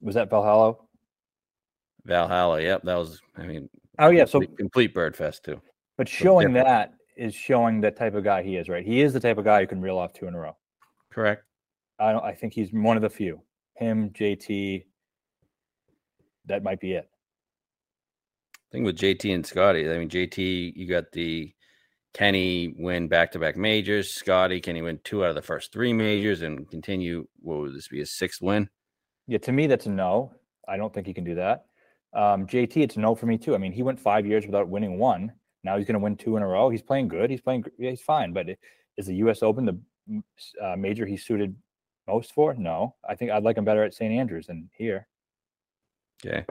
[0.00, 0.76] Was that Valhalla?
[2.06, 2.62] Valhalla.
[2.62, 3.20] Yep, that was.
[3.36, 5.60] I mean, oh yeah, complete, so complete bird fest too.
[5.98, 8.86] But showing so that is showing the type of guy he is, right?
[8.86, 10.56] He is the type of guy who can reel off two in a row.
[11.12, 11.44] Correct.
[11.98, 12.24] I don't.
[12.24, 13.42] I think he's one of the few.
[13.74, 14.84] Him, JT.
[16.46, 17.10] That might be it.
[18.72, 19.88] Thing with JT and Scotty.
[19.88, 21.52] I mean, JT, you got the
[22.14, 24.10] can he win back to back majors?
[24.10, 27.26] Scotty, can he win two out of the first three majors and continue?
[27.40, 28.68] What would this be his sixth win?
[29.26, 30.32] Yeah, to me, that's a no.
[30.66, 31.66] I don't think he can do that.
[32.14, 33.54] Um, JT, it's a no for me too.
[33.54, 35.32] I mean, he went five years without winning one.
[35.62, 36.70] Now he's going to win two in a row.
[36.70, 37.28] He's playing good.
[37.28, 37.64] He's playing.
[37.78, 38.32] Yeah, he's fine.
[38.32, 38.46] But
[38.96, 39.42] is the U.S.
[39.42, 40.22] Open the
[40.62, 41.54] uh, major he's suited
[42.06, 42.54] most for?
[42.54, 42.94] No.
[43.06, 44.12] I think I'd like him better at St.
[44.12, 45.06] Andrews than here.
[46.24, 46.46] Okay.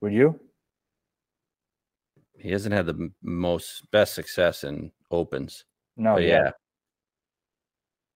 [0.00, 0.40] Would you?
[2.36, 5.64] He hasn't had the most best success in opens.
[5.96, 6.14] No.
[6.14, 6.50] But yeah.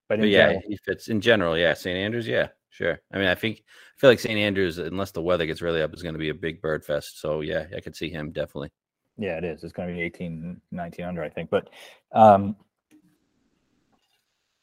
[0.09, 1.57] But, but yeah, he fits in general.
[1.57, 1.97] Yeah, St.
[1.97, 2.27] Andrews.
[2.27, 2.49] Yeah.
[2.71, 2.99] Sure.
[3.13, 4.39] I mean, I think I feel like St.
[4.39, 7.21] Andrews, unless the weather gets really up, is going to be a big bird fest.
[7.21, 8.71] So yeah, I could see him definitely.
[9.17, 9.65] Yeah, it is.
[9.65, 11.51] It's going to be 18, 19 under, I think.
[11.51, 11.69] But
[12.13, 12.57] um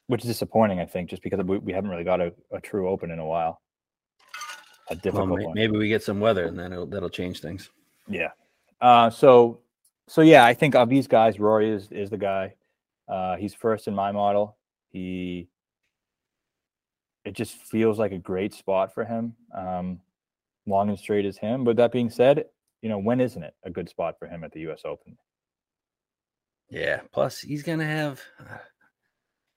[0.08, 2.90] which is disappointing, I think, just because we, we haven't really got a, a true
[2.90, 3.62] open in a while.
[4.90, 5.80] A difficult well, maybe one.
[5.80, 7.72] we get some weather and then it'll, that'll change things.
[8.08, 8.30] Yeah.
[8.82, 9.60] Uh, so,
[10.08, 12.56] so yeah, I think of these guys, Rory is is the guy.
[13.08, 14.58] Uh, he's first in my model.
[14.92, 15.48] He
[17.26, 19.36] it just feels like a great spot for him.
[19.56, 20.00] Um,
[20.68, 21.64] long and straight is him.
[21.64, 22.46] But that being said,
[22.82, 24.82] you know, when isn't it a good spot for him at the U.S.
[24.86, 25.18] Open?
[26.70, 27.02] Yeah.
[27.12, 28.22] Plus, he's gonna have.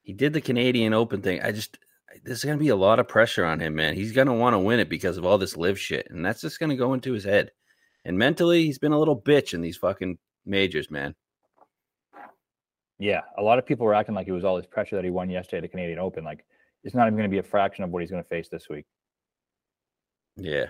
[0.03, 1.43] He did the Canadian Open thing.
[1.43, 1.77] I just
[2.25, 3.95] there's gonna be a lot of pressure on him, man.
[3.95, 6.59] He's gonna want to win it because of all this LIV shit, and that's just
[6.59, 7.51] gonna go into his head.
[8.05, 11.15] And mentally, he's been a little bitch in these fucking majors, man.
[12.99, 15.11] Yeah, a lot of people were acting like it was all this pressure that he
[15.11, 16.25] won yesterday at the Canadian Open.
[16.25, 16.45] Like
[16.83, 18.69] it's not even going to be a fraction of what he's going to face this
[18.69, 18.87] week.
[20.37, 20.67] Yeah.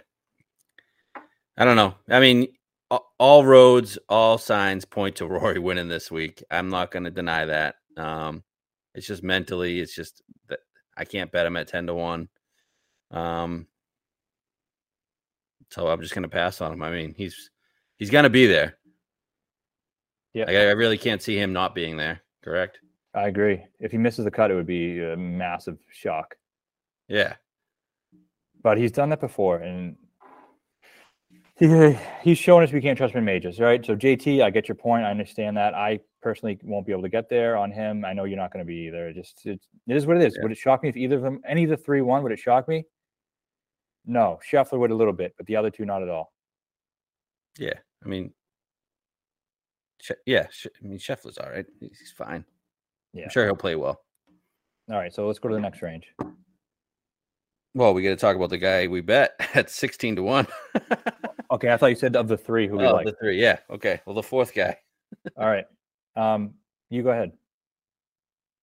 [1.57, 1.95] I don't know.
[2.09, 2.49] I mean,
[3.19, 6.43] all roads, all signs point to Rory winning this week.
[6.51, 7.77] I'm not going to deny that.
[7.97, 8.43] Um,
[8.95, 10.61] it's just mentally, it's just that
[10.97, 12.29] I can't bet him at 10 to 1.
[13.11, 13.67] Um,
[15.71, 16.83] so I'm just going to pass on him.
[16.83, 17.51] I mean, he's
[17.99, 18.79] he's going to be there.
[20.35, 20.45] Yeah.
[20.45, 22.23] Like, I really can't see him not being there.
[22.43, 22.79] Correct.
[23.15, 23.65] I agree.
[23.81, 26.37] If he misses the cut, it would be a massive shock.
[27.09, 27.35] Yeah.
[28.63, 29.97] But he's done that before, and
[31.57, 33.85] he he's shown us we can't trust him in majors, right?
[33.85, 35.05] So JT, I get your point.
[35.05, 35.75] I understand that.
[35.75, 38.05] I personally won't be able to get there on him.
[38.05, 39.13] I know you're not going to be either.
[39.13, 40.35] Just it is what it is.
[40.37, 40.43] Yeah.
[40.43, 42.23] Would it shock me if either of them, any of the three won?
[42.23, 42.85] Would it shock me?
[44.07, 46.33] No, Scheffler would a little bit, but the other two not at all.
[47.59, 48.33] Yeah, I mean,
[50.27, 51.67] yeah, I mean Scheffler's all right.
[51.81, 52.45] He's fine.
[53.13, 53.25] Yeah.
[53.25, 54.01] I'm sure he'll play well.
[54.91, 56.15] All right, so let's go to the next range.
[57.75, 60.47] Well, we got to talk about the guy we bet at 16 to 1.
[61.51, 63.07] Okay, I thought you said of the three who we Oh, like.
[63.07, 63.41] the three.
[63.41, 63.59] Yeah.
[63.71, 64.01] Okay.
[64.07, 64.77] Well, the fourth guy.
[65.37, 65.65] All right.
[66.17, 66.55] Um,
[66.91, 67.33] you go ahead.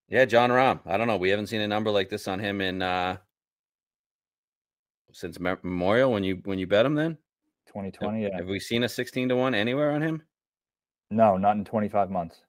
[0.10, 0.80] Yeah, John Rahm.
[0.86, 1.18] I don't know.
[1.18, 3.18] We haven't seen a number like this on him in uh
[5.16, 6.94] since Memorial when you when you bet him.
[6.94, 7.18] Then
[7.68, 8.24] 2020.
[8.24, 8.36] Yeah.
[8.36, 10.22] have we seen a sixteen to one anywhere on him?
[11.10, 12.42] No, not in 25 months.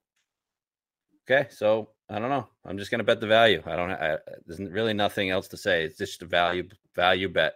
[1.24, 2.48] Okay, so I don't know.
[2.64, 3.62] I'm just gonna bet the value.
[3.64, 3.90] I don't.
[3.92, 5.84] I, there's really nothing else to say.
[5.84, 7.54] It's just a value value bet,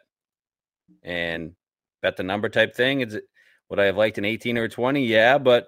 [1.02, 1.54] and
[2.02, 3.00] bet the number type thing.
[3.00, 3.24] Is it
[3.68, 5.04] would I have liked an 18 or a 20?
[5.06, 5.66] Yeah, but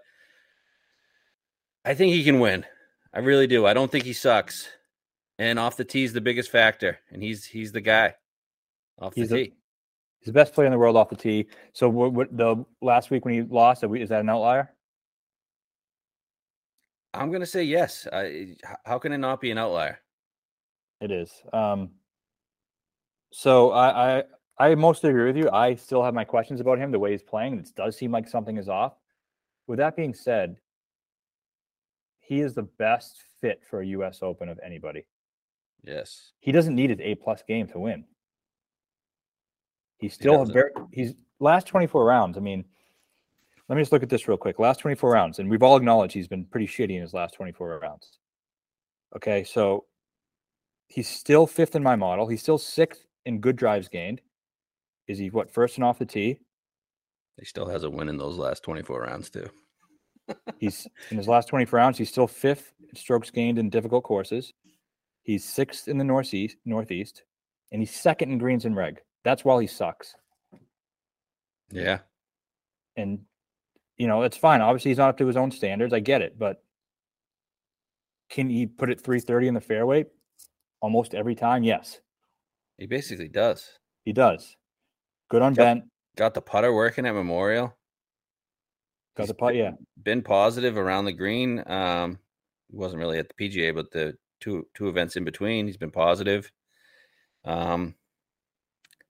[1.85, 2.65] I think he can win.
[3.13, 3.67] I really do.
[3.67, 4.69] I don't think he sucks.
[5.39, 8.15] And off the tee is the biggest factor, and he's he's the guy
[9.01, 9.55] off He's the a- tee.
[10.21, 11.49] He's the best player in the world off the tee.
[11.73, 14.73] So what, what the last week when he lost, is that an outlier?
[17.15, 18.07] I'm gonna say yes.
[18.13, 19.99] I, how can it not be an outlier?
[21.01, 21.31] It is.
[21.53, 21.91] Um,
[23.33, 24.25] so I, I
[24.59, 25.51] I mostly agree with you.
[25.51, 27.59] I still have my questions about him, the way he's playing.
[27.59, 28.95] It does seem like something is off.
[29.67, 30.57] With that being said,
[32.21, 34.21] he is the best fit for a U.S.
[34.23, 35.05] Open of anybody.
[35.83, 36.33] Yes.
[36.39, 38.05] He doesn't need his A plus game to win.
[40.03, 42.37] He's still a very he's last 24 rounds.
[42.37, 42.65] I mean,
[43.69, 44.59] let me just look at this real quick.
[44.59, 47.79] Last 24 rounds, and we've all acknowledged he's been pretty shitty in his last 24
[47.79, 48.19] rounds.
[49.15, 49.85] Okay, so
[50.89, 52.27] he's still fifth in my model.
[52.27, 54.21] He's still sixth in good drives gained.
[55.07, 56.41] Is he what first and off the tee?
[57.39, 59.49] He still has a win in those last 24 rounds too.
[60.59, 61.97] He's in his last 24 rounds.
[61.97, 64.53] He's still fifth in strokes gained in difficult courses.
[65.23, 67.23] He's sixth in the northeast, northeast,
[67.71, 69.01] and he's second in greens and reg.
[69.25, 70.15] That's while he sucks.
[71.71, 71.99] Yeah.
[72.97, 73.21] and
[73.97, 74.61] you know it's fine.
[74.61, 75.93] Obviously, he's not up to his own standards.
[75.95, 76.63] I get it, but
[78.31, 80.05] can he put it 330 in the fairway
[80.81, 81.63] almost every time?
[81.63, 82.01] Yes,
[82.79, 83.69] He basically does.
[84.05, 84.57] he does.
[85.31, 85.85] Good on bent.
[86.17, 87.75] Got the putter working at Memorial.
[89.17, 89.55] Got He's the putt.
[89.55, 91.63] Yeah, Been positive around the green.
[91.67, 92.19] Um,
[92.71, 95.91] he wasn't really at the PGA, but the two two events in between, he's been
[95.91, 96.51] positive.
[97.45, 97.95] Um,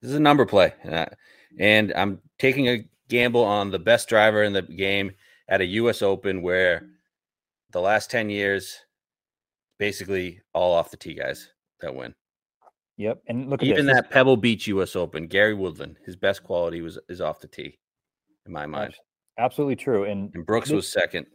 [0.03, 1.05] this is a number play, uh,
[1.57, 5.11] and I'm taking a gamble on the best driver in the game
[5.47, 6.01] at a U.S.
[6.01, 6.85] Open, where
[7.71, 8.77] the last ten years,
[9.79, 11.49] basically all off the tee guys
[11.81, 12.13] that win.
[12.97, 13.21] yep.
[13.27, 14.95] And look at Even that Pebble Beach U.S.
[14.95, 17.79] Open, Gary Woodland, his best quality was is off the tee,
[18.45, 18.93] in my mind.
[19.39, 20.03] Absolutely true.
[20.03, 21.27] And And Brooks This- was second.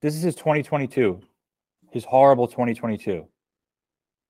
[0.00, 1.20] this is his 2022,
[1.90, 3.26] his horrible 2022.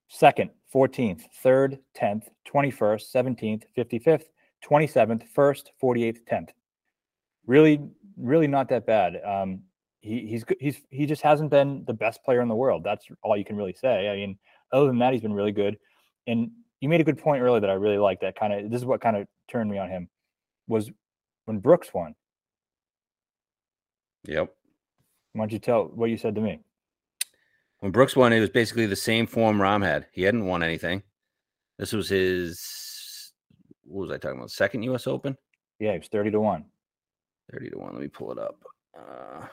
[0.08, 4.24] Second, 14th, third, 10th, 21st, 17th, 55th,
[4.68, 6.48] 27th, first, 48th, 10th.
[7.46, 7.80] Really,
[8.16, 9.20] really not that bad.
[9.24, 9.62] Um,
[10.00, 12.82] he, he's he's he just hasn't been the best player in the world.
[12.84, 14.08] That's all you can really say.
[14.08, 14.38] I mean,
[14.72, 15.78] other than that, he's been really good.
[16.26, 18.20] And you made a good point earlier that I really like.
[18.20, 20.08] That kind of this is what kind of turned me on him
[20.66, 20.90] was
[21.44, 22.14] when Brooks won.
[24.24, 24.52] Yep.
[25.32, 26.60] Why don't you tell what you said to me?
[27.82, 30.06] When Brooks won, it was basically the same form Rahm had.
[30.12, 31.02] He hadn't won anything.
[31.80, 33.32] This was his
[33.82, 34.52] what was I talking about?
[34.52, 35.36] Second US Open?
[35.80, 36.64] Yeah, he was 30 to 1.
[37.50, 37.92] 30 to 1.
[37.92, 38.62] Let me pull it up.
[38.96, 39.46] Uh,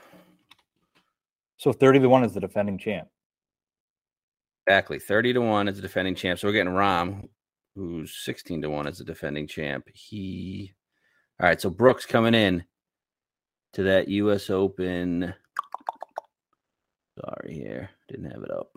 [1.58, 3.08] So 30 to 1 is the defending champ.
[4.68, 5.00] exactly.
[5.00, 6.38] 30 to 1 is the defending champ.
[6.38, 7.28] So we're getting Rahm,
[7.76, 9.88] who's 16 to 1 as the defending champ.
[9.92, 10.76] He
[11.40, 12.64] all right, so Brooks coming in
[13.74, 15.34] to that US Open.
[17.20, 17.90] Sorry here.
[18.08, 18.72] Didn't have it up.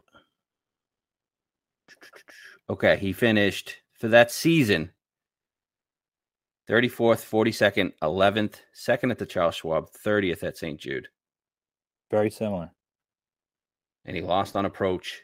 [2.70, 4.90] Okay, he finished for that season
[6.68, 10.80] 34th, 42nd, 11th, second at the Charles Schwab, 30th at St.
[10.80, 11.08] Jude.
[12.10, 12.70] Very similar.
[14.04, 15.22] And he lost on approach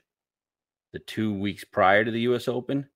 [0.92, 2.88] the two weeks prior to the US Open.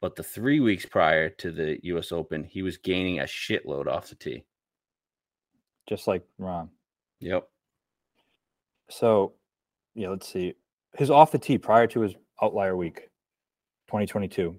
[0.00, 4.08] But the three weeks prior to the US Open, he was gaining a shitload off
[4.08, 4.44] the tee.
[5.88, 6.68] just like Rahm.
[7.20, 7.48] Yep.
[8.90, 9.34] So,
[9.94, 10.54] yeah, let's see.
[10.96, 13.08] His off the tee prior to his outlier week,
[13.88, 14.58] 2022.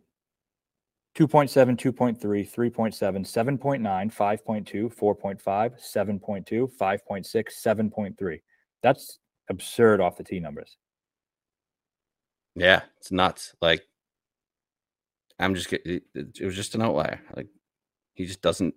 [1.18, 8.42] 2.7, 2.3, 3.7, 7.9, 5.2, 4.5, 7.2, 5.6, 7.3.
[8.84, 9.20] That's
[9.50, 10.78] absurd off the tee numbers.
[12.56, 13.56] Yeah, it's nuts.
[13.62, 13.84] Like,
[15.40, 16.04] I'm just it,
[16.42, 17.22] was just an outlier.
[17.36, 17.48] Like,
[18.14, 18.74] he just doesn't.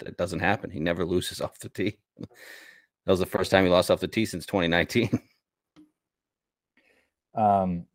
[0.00, 0.70] That doesn't happen.
[0.70, 1.98] He never loses off the tee.
[2.18, 2.28] That
[3.06, 5.20] was the first time he lost off the tee since 2019.
[7.34, 7.86] Um,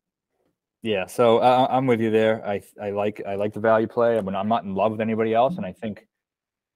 [0.82, 2.46] yeah, so I, I'm with you there.
[2.48, 4.18] I I like I like the value play.
[4.18, 6.08] I mean, I'm not in love with anybody else, and I think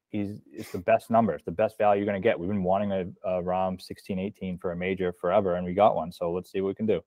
[0.09, 1.33] he's it's the best number.
[1.33, 2.39] It's the best value you're going to get.
[2.39, 5.95] We've been wanting a, a Rahm 16, 18 for a major forever, and we got
[5.95, 6.11] one.
[6.11, 7.01] So let's see what we can do.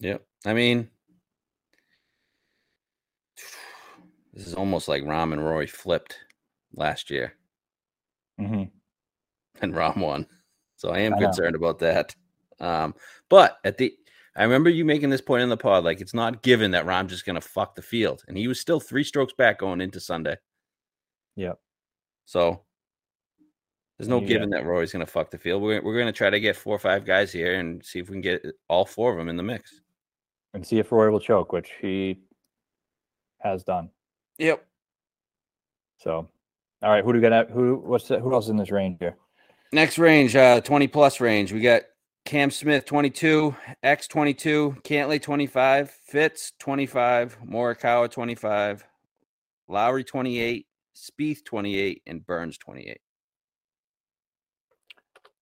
[0.00, 0.22] Yep.
[0.44, 0.88] I mean,
[4.34, 6.18] this is almost like Rahm and Rory flipped
[6.74, 7.34] last year.
[8.38, 8.64] mm-hmm.
[9.62, 10.26] and Rahm won.
[10.76, 12.14] So I am I concerned about that.
[12.60, 12.94] Um,
[13.30, 13.94] but at the
[14.36, 17.12] I remember you making this point in the pod, like it's not given that Rahm's
[17.12, 20.36] just gonna fuck the field, and he was still three strokes back going into Sunday.
[21.36, 21.58] Yep.
[22.24, 22.62] So
[23.98, 24.26] there's no yeah.
[24.26, 25.62] given that Rory's gonna fuck the field.
[25.62, 28.14] We're we're gonna try to get four or five guys here and see if we
[28.14, 29.80] can get all four of them in the mix,
[30.52, 32.20] and see if Rory will choke, which he
[33.40, 33.90] has done.
[34.38, 34.66] Yep.
[35.98, 36.28] So,
[36.82, 37.50] all right, who do we got?
[37.50, 39.16] Who what's the, who else in this range here?
[39.72, 41.52] Next range, uh, 20 plus range.
[41.52, 41.82] We got
[42.24, 48.82] Cam Smith 22, X 22, Cantlay 25, Fitz 25, Morikawa 25,
[49.68, 52.98] Lowry 28, Spieth 28, and Burns 28.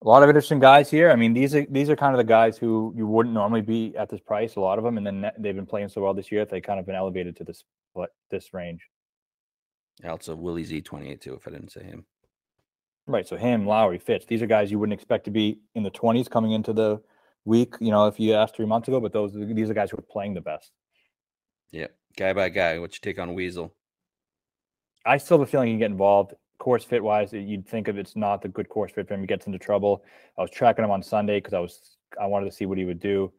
[0.05, 1.13] A lot of interesting guys here.
[1.13, 3.97] I mean, these are these are kind of the guys who you wouldn't normally be
[3.97, 4.57] at this price.
[4.57, 6.41] A lot of them, and then they've been playing so well this year.
[6.41, 7.63] That they kind of been elevated to this
[8.29, 8.89] this range.
[10.05, 11.35] Also, Willie Z 28 too.
[11.35, 12.05] If I didn't say him.
[13.07, 13.27] Right.
[13.27, 16.31] So him, Lowry, Fitz, these are guys you wouldn't expect to be in the 20s
[16.31, 17.01] coming into the
[17.45, 19.99] week, you know, if you asked three months ago, but those these are guys who
[19.99, 20.71] are playing the best.
[21.71, 21.89] Yeah.
[22.17, 22.79] Guy by guy.
[22.79, 23.75] What you take on Weasel?
[25.05, 26.35] I still have a feeling he can get involved.
[26.59, 29.21] Course fit wise, you'd think of it's not the good course fit for him.
[29.21, 30.05] He gets into trouble.
[30.39, 32.85] I was tracking him on Sunday because I was I wanted to see what he
[32.85, 33.33] would do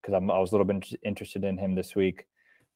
[0.00, 2.26] because I was a little bit interested in him this week.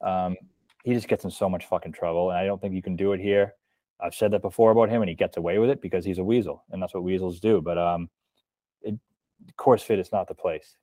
[0.04, 0.36] Um,
[0.82, 3.12] he just gets in so much fucking trouble, and I don't think you can do
[3.12, 3.54] it here.
[4.02, 6.24] I've said that before about him, and he gets away with it because he's a
[6.24, 7.60] weasel, and that's what weasels do.
[7.60, 8.10] But um,
[8.82, 8.98] it,
[9.56, 10.76] course fit is not the place.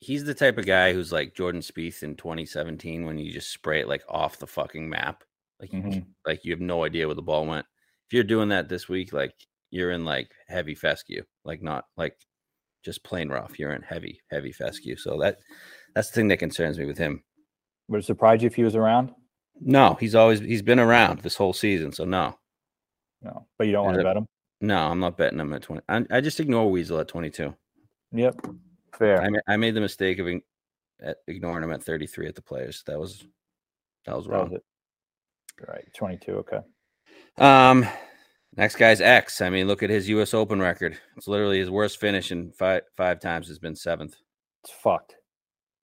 [0.00, 3.80] He's the type of guy who's like Jordan Spieth in 2017 when you just spray
[3.80, 5.22] it like off the fucking map,
[5.60, 6.00] like mm-hmm.
[6.26, 7.66] like you have no idea where the ball went.
[8.08, 9.34] If you're doing that this week, like
[9.70, 12.16] you're in like heavy fescue, like not like
[12.84, 13.58] just plain rough.
[13.58, 14.96] You're in heavy, heavy fescue.
[14.96, 15.38] So that
[15.94, 17.22] that's the thing that concerns me with him.
[17.88, 19.12] Would it surprise you if he was around?
[19.60, 22.38] No, he's always he's been around this whole season, so no.
[23.22, 24.26] No, but you don't want to bet him.
[24.60, 25.82] No, I'm not betting him at 20.
[25.88, 27.54] I, I just ignore Weasel at 22.
[28.12, 28.46] Yep,
[28.96, 29.22] fair.
[29.22, 30.42] I, ma- I made the mistake of in,
[31.26, 32.82] ignoring him at 33 at the players.
[32.86, 33.24] That was
[34.06, 34.50] that was wrong.
[34.50, 34.62] That
[35.58, 36.32] was right, 22.
[36.32, 36.58] Okay.
[37.38, 37.86] Um,
[38.56, 39.40] next guy's X.
[39.40, 40.34] I mean, look at his U.S.
[40.34, 40.98] Open record.
[41.16, 44.16] It's literally his worst finish in five five times has been seventh.
[44.64, 45.16] It's fucked.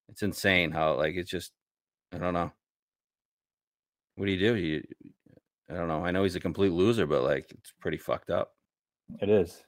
[0.09, 1.51] It's insane how like it's just
[2.13, 2.51] I don't know.
[4.19, 4.57] What do you do?
[4.57, 4.83] You,
[5.71, 6.03] I don't know.
[6.03, 8.51] I know he's a complete loser, but like it's pretty fucked up.
[9.21, 9.63] It is,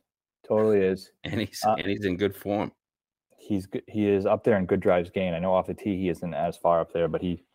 [0.45, 1.09] totally is.
[1.23, 2.73] And he's uh, and he's in good form.
[3.37, 3.69] He's.
[3.87, 5.33] He is up there in good drives gain.
[5.33, 7.45] I know off the tee he isn't as far up there, but he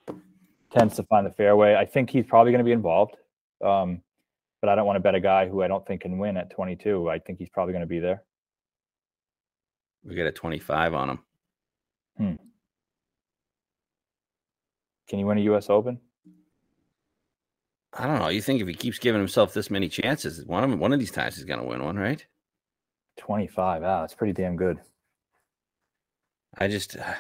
[0.73, 1.75] tends to find the fairway.
[1.75, 3.17] I think he's probably going to be involved.
[3.63, 4.01] Um,
[4.63, 6.49] but I don't want to bet a guy who I don't think can win at
[6.49, 7.11] 22.
[7.11, 8.23] I think he's probably going to be there.
[10.03, 11.19] We got a 25 on him.
[12.17, 12.35] Hmm.
[15.11, 15.69] Can you win a U.S.
[15.69, 16.01] Open?
[17.99, 18.29] I don't know.
[18.29, 21.11] You think if he keeps giving himself this many chances, one of one of these
[21.11, 22.25] times he's going to win one, right?
[23.17, 23.83] Twenty five.
[23.83, 24.79] Wow, that's pretty damn good.
[26.59, 27.15] I just uh,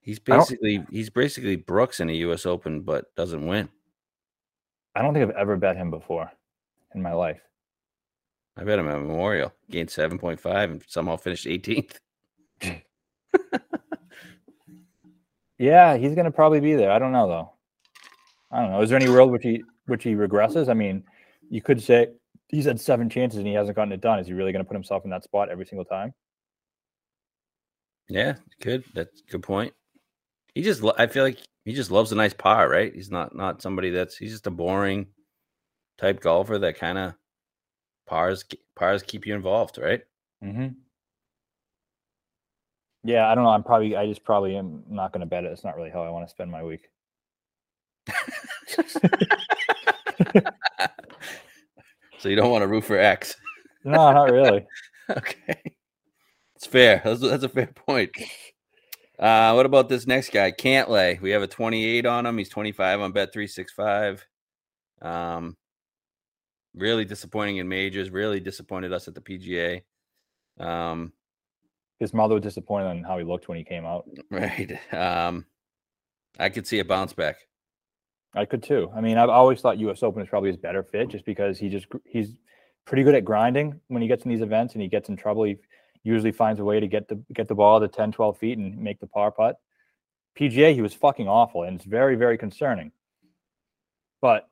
[0.00, 2.46] he's basically he's basically Brooks in a U.S.
[2.46, 3.68] Open, but doesn't win.
[4.94, 6.30] I don't think I've ever bet him before
[6.94, 7.40] in my life.
[8.56, 11.98] I bet him at Memorial, gained seven point five, and somehow finished eighteenth.
[15.58, 16.92] yeah, he's going to probably be there.
[16.92, 17.52] I don't know though.
[18.52, 18.82] I don't know.
[18.82, 20.68] Is there any world which he which he regresses?
[20.68, 21.04] I mean,
[21.48, 22.08] you could say
[22.48, 24.18] he's had seven chances and he hasn't gotten it done.
[24.18, 26.12] Is he really going to put himself in that spot every single time?
[28.08, 28.84] Yeah, good.
[28.94, 29.72] That's good point.
[30.54, 32.94] He just, I feel like he just loves a nice par, right?
[32.94, 35.06] He's not not somebody that's he's just a boring
[35.98, 37.14] type golfer that kind of
[38.06, 38.44] pars
[38.76, 40.02] pars keep you involved, right?
[40.44, 40.68] Mm-hmm.
[43.04, 43.50] Yeah, I don't know.
[43.50, 45.52] I'm probably I just probably am not going to bet it.
[45.52, 46.91] It's not really how I want to spend my week.
[52.18, 53.36] So you don't want to root for X?
[53.84, 54.66] no, not really.
[55.10, 55.62] okay,
[56.56, 57.00] it's fair.
[57.04, 58.10] That's, that's a fair point.
[59.18, 61.20] Uh, what about this next guy, Cantlay?
[61.20, 62.38] We have a 28 on him.
[62.38, 64.26] He's 25 on Bet 365.
[65.00, 65.56] Um,
[66.74, 68.10] really disappointing in majors.
[68.10, 69.82] Really disappointed us at the PGA.
[70.58, 71.12] Um,
[71.98, 74.08] his mother was disappointed on how he looked when he came out.
[74.30, 74.76] Right.
[74.92, 75.46] Um,
[76.38, 77.36] I could see a bounce back.
[78.34, 78.90] I could too.
[78.94, 80.02] I mean, I've always thought U.S.
[80.02, 82.34] Open is probably his better fit, just because he just he's
[82.86, 85.44] pretty good at grinding when he gets in these events and he gets in trouble.
[85.44, 85.56] He
[86.02, 88.78] usually finds a way to get the get the ball to 10, 12 feet and
[88.78, 89.56] make the par putt.
[90.38, 92.92] PGA, he was fucking awful, and it's very, very concerning.
[94.22, 94.48] But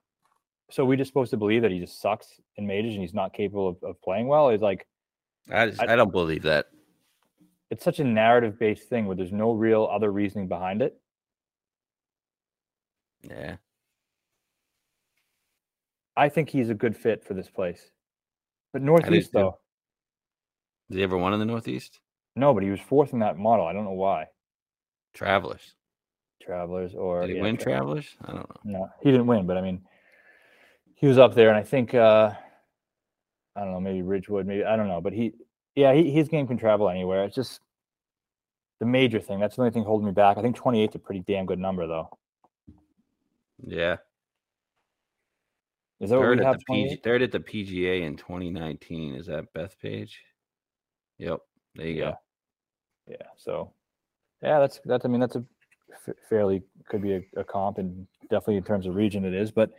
[0.70, 3.32] so we just supposed to believe that he just sucks in majors and he's not
[3.32, 4.50] capable of, of playing well?
[4.50, 4.86] Is like
[5.50, 6.66] I, just, I, I don't believe that.
[7.70, 11.00] It's such a narrative based thing where there's no real other reasoning behind it.
[13.22, 13.56] Yeah.
[16.20, 17.90] I think he's a good fit for this place.
[18.74, 19.58] But Northeast though.
[20.90, 21.98] Did he ever won in the Northeast?
[22.36, 23.66] No, but he was fourth in that model.
[23.66, 24.26] I don't know why.
[25.14, 25.74] Travelers.
[26.42, 28.16] Travelers or did he yeah, win Travelers?
[28.22, 28.80] I don't know.
[28.80, 29.80] No, he didn't win, but I mean,
[30.94, 32.32] he was up there, and I think uh
[33.56, 35.32] I don't know, maybe Ridgewood, maybe I don't know, but he,
[35.74, 37.24] yeah, he, his game can travel anywhere.
[37.24, 37.60] It's just
[38.78, 39.40] the major thing.
[39.40, 40.36] That's the only thing holding me back.
[40.36, 42.10] I think 28 is a pretty damn good number, though.
[43.66, 43.96] Yeah.
[46.00, 49.14] Is that third, what we at the PG, third at the PGA in 2019.
[49.14, 50.12] Is that Bethpage?
[51.18, 51.40] Yep.
[51.74, 52.10] There you yeah.
[52.10, 52.14] go.
[53.08, 53.26] Yeah.
[53.36, 53.72] So,
[54.42, 55.04] yeah, that's that's.
[55.04, 55.44] I mean, that's a
[56.06, 59.50] f- fairly could be a, a, comp, and definitely in terms of region, it is.
[59.50, 59.72] But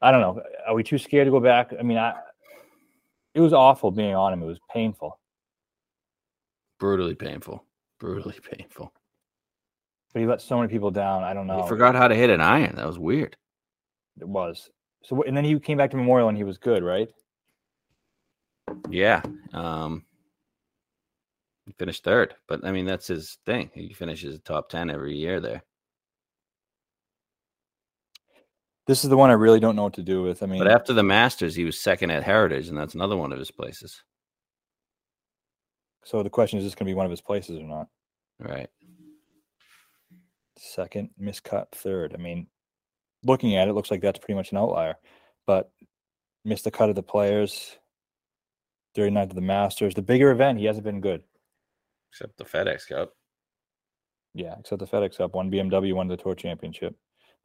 [0.00, 0.42] I don't know.
[0.66, 1.72] Are we too scared to go back?
[1.78, 2.14] I mean, I
[3.34, 4.42] it was awful being on him.
[4.42, 5.18] It was painful.
[6.78, 7.64] Brutally painful.
[8.00, 8.92] Brutally painful.
[10.12, 11.22] But he let so many people down.
[11.22, 11.62] I don't know.
[11.62, 12.76] He forgot how to hit an iron.
[12.76, 13.36] That was weird.
[14.20, 14.70] It was.
[15.04, 17.08] So and then he came back to Memorial and he was good, right?
[18.90, 19.22] Yeah.
[19.52, 20.04] Um
[21.66, 22.34] he finished third.
[22.48, 23.70] But I mean that's his thing.
[23.74, 25.62] He finishes top ten every year there.
[28.86, 30.42] This is the one I really don't know what to do with.
[30.42, 33.32] I mean, but after the Masters, he was second at Heritage, and that's another one
[33.32, 34.02] of his places.
[36.04, 37.86] So the question is, this going to be one of his places or not?
[38.40, 38.68] Right.
[40.58, 42.12] Second, miscut third.
[42.12, 42.48] I mean,
[43.24, 44.96] looking at it, looks like that's pretty much an outlier,
[45.46, 45.70] but
[46.44, 47.76] missed the cut of the players.
[48.96, 49.94] 39th of the Masters.
[49.94, 51.22] The bigger event, he hasn't been good.
[52.10, 53.12] Except the FedEx Cup.
[54.34, 55.34] Yeah, except the FedEx Cup.
[55.34, 56.94] One BMW won the Tour Championship.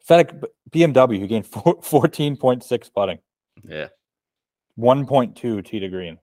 [0.07, 3.19] FedEx BMW, who gained 14.6 putting.
[3.67, 3.87] Yeah.
[4.77, 6.17] 1.2 tee to green.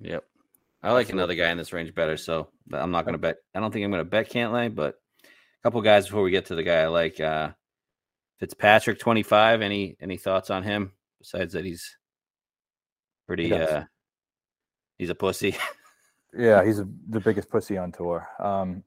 [0.00, 0.24] Yep.
[0.82, 3.36] I like another guy in this range better, so I'm not going to bet.
[3.54, 5.28] I don't think I'm going to bet Cantlay, but a
[5.62, 7.18] couple guys before we get to the guy I like.
[7.18, 7.50] Uh,
[8.38, 9.62] Fitzpatrick, 25.
[9.62, 11.96] Any any thoughts on him besides that he's
[13.26, 13.48] pretty?
[13.48, 13.84] He uh,
[14.98, 15.56] he's a pussy.
[16.36, 18.28] yeah, he's a, the biggest pussy on tour.
[18.38, 18.82] Um,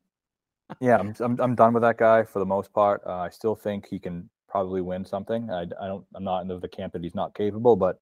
[0.79, 3.01] yeah, I'm, I'm, I'm done with that guy for the most part.
[3.05, 5.49] Uh, I still think he can probably win something.
[5.49, 7.99] I, I don't I'm not in the camp that he's not capable, but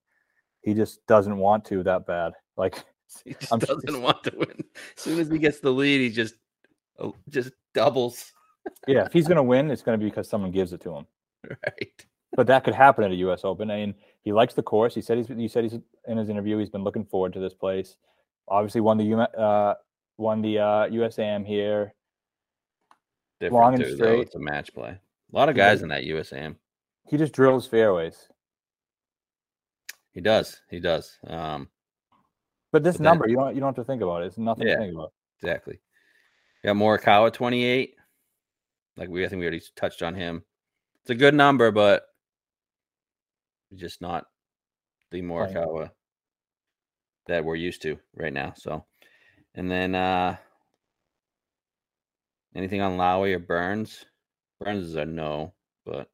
[0.62, 2.34] he just doesn't want to that bad.
[2.58, 2.74] Like
[3.24, 4.64] he just I'm, doesn't want to win.
[4.98, 6.34] As soon as he gets the lead, he just
[6.98, 8.32] oh, just doubles.
[8.88, 11.06] yeah, if he's gonna win, it's gonna be because someone gives it to him.
[11.66, 12.06] Right.
[12.36, 13.46] But that could happen at a U.S.
[13.46, 13.72] Open.
[13.72, 14.94] I mean, he likes the course.
[14.94, 16.58] He said he's he said he's in his interview.
[16.58, 17.96] He's been looking forward to this place.
[18.50, 19.76] Obviously, won the uh,
[20.18, 21.94] won the uh, USAM here
[23.40, 24.16] different long and too, straight.
[24.16, 24.22] Though.
[24.22, 24.90] It's a match play.
[24.90, 26.56] A lot of guys in that USAM.
[27.08, 28.28] He just drills fairways.
[30.12, 30.62] He does.
[30.70, 31.18] He does.
[31.28, 31.70] Um,
[32.72, 34.28] but this but number, then, you don't you don't have to think about it.
[34.28, 35.14] It's nothing yeah, to think about.
[35.42, 35.80] Exactly.
[36.64, 37.96] got Morikawa twenty eight.
[38.96, 40.44] Like we, I think we already touched on him.
[41.08, 42.04] It's a good number, but
[43.74, 44.26] just not
[45.10, 45.92] the Morikawa
[47.28, 48.52] that we're used to right now.
[48.58, 48.84] So,
[49.56, 50.36] and then uh
[52.54, 54.04] Anything on Lowry or Burns?
[54.60, 55.54] Burns is a no,
[55.86, 56.10] but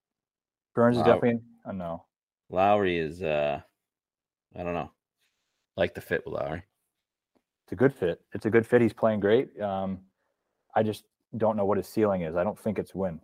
[0.76, 2.04] Burns is definitely a no.
[2.52, 3.62] Lowry is uh
[4.56, 4.92] I don't know.
[5.76, 6.62] Like the fit with Lowry.
[7.66, 8.22] It's a good fit.
[8.34, 8.80] It's a good fit.
[8.84, 9.60] He's playing great.
[9.60, 10.02] Um
[10.76, 11.06] I just
[11.38, 12.36] don't know what his ceiling is.
[12.36, 13.20] I don't think it's win.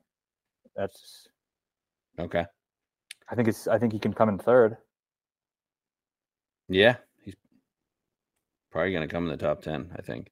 [0.75, 1.27] That's
[2.19, 2.45] okay.
[3.29, 4.77] I think it's I think he can come in third.
[6.67, 7.35] Yeah, he's
[8.71, 10.31] probably gonna come in the top ten, I think.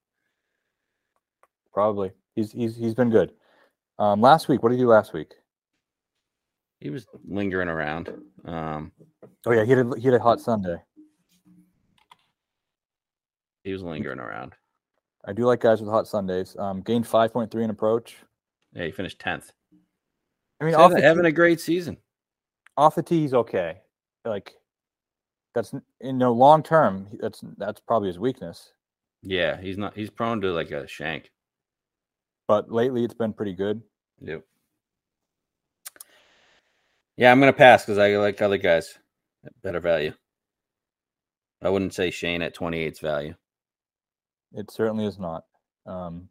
[1.73, 2.11] Probably.
[2.35, 3.31] He's he's he's been good.
[3.99, 5.33] Um, last week, what did he do last week?
[6.79, 8.09] He was lingering around.
[8.45, 8.91] Um,
[9.45, 10.77] oh yeah, he had a, he had a hot Sunday.
[13.63, 14.53] He was lingering around.
[15.25, 16.55] I do like guys with hot Sundays.
[16.57, 18.15] Um, gained five point three in approach.
[18.73, 19.51] Yeah, he finished tenth.
[20.59, 21.97] I mean, off having tee, a great season.
[22.77, 23.77] Off the tee, he's okay.
[24.25, 24.53] Like
[25.53, 27.07] that's you know long term.
[27.19, 28.71] That's that's probably his weakness.
[29.21, 29.95] Yeah, he's not.
[29.95, 31.31] He's prone to like a shank
[32.47, 33.81] but lately it's been pretty good.
[34.21, 34.43] Yep.
[37.17, 38.97] Yeah, I'm gonna pass because I like other guys
[39.45, 40.13] at better value.
[41.61, 43.33] I wouldn't say Shane at 28's value.
[44.53, 45.43] It certainly is not.
[45.85, 46.29] Um,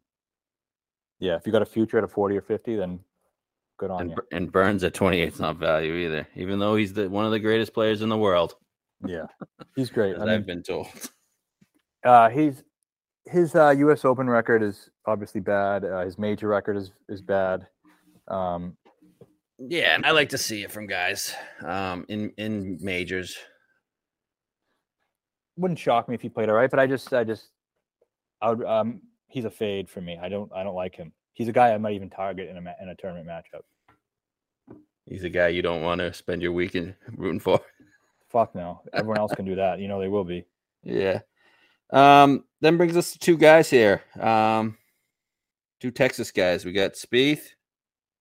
[1.19, 2.99] yeah, if you got a future at a 40 or 50, then
[3.77, 4.17] good on and, you.
[4.31, 7.39] And Burns at 28 is not value either, even though he's the one of the
[7.39, 8.55] greatest players in the world.
[9.05, 9.25] Yeah,
[9.75, 10.17] he's great.
[10.17, 10.87] I have been told.
[12.03, 12.63] Uh, he's
[13.25, 14.05] his uh, U.S.
[14.05, 15.85] Open record is obviously bad.
[15.85, 17.67] Uh, his major record is is bad.
[18.27, 18.77] Um,
[19.59, 23.37] yeah, and I like to see it from guys um, in in majors.
[25.57, 27.49] Wouldn't shock me if he played all right, but I just I just
[28.41, 30.17] I would um he's a fade for me.
[30.21, 31.11] I don't I don't like him.
[31.37, 33.61] He's a guy I might even target in a in a tournament matchup.
[35.05, 37.61] He's a guy you don't want to spend your weekend rooting for.
[38.27, 38.81] Fuck no.
[38.91, 39.77] Everyone else can do that.
[39.77, 40.45] You know they will be.
[40.81, 41.19] Yeah.
[41.91, 44.01] Um, then brings us to two guys here.
[44.19, 44.79] Um,
[45.79, 46.65] two Texas guys.
[46.65, 47.49] We got Spieth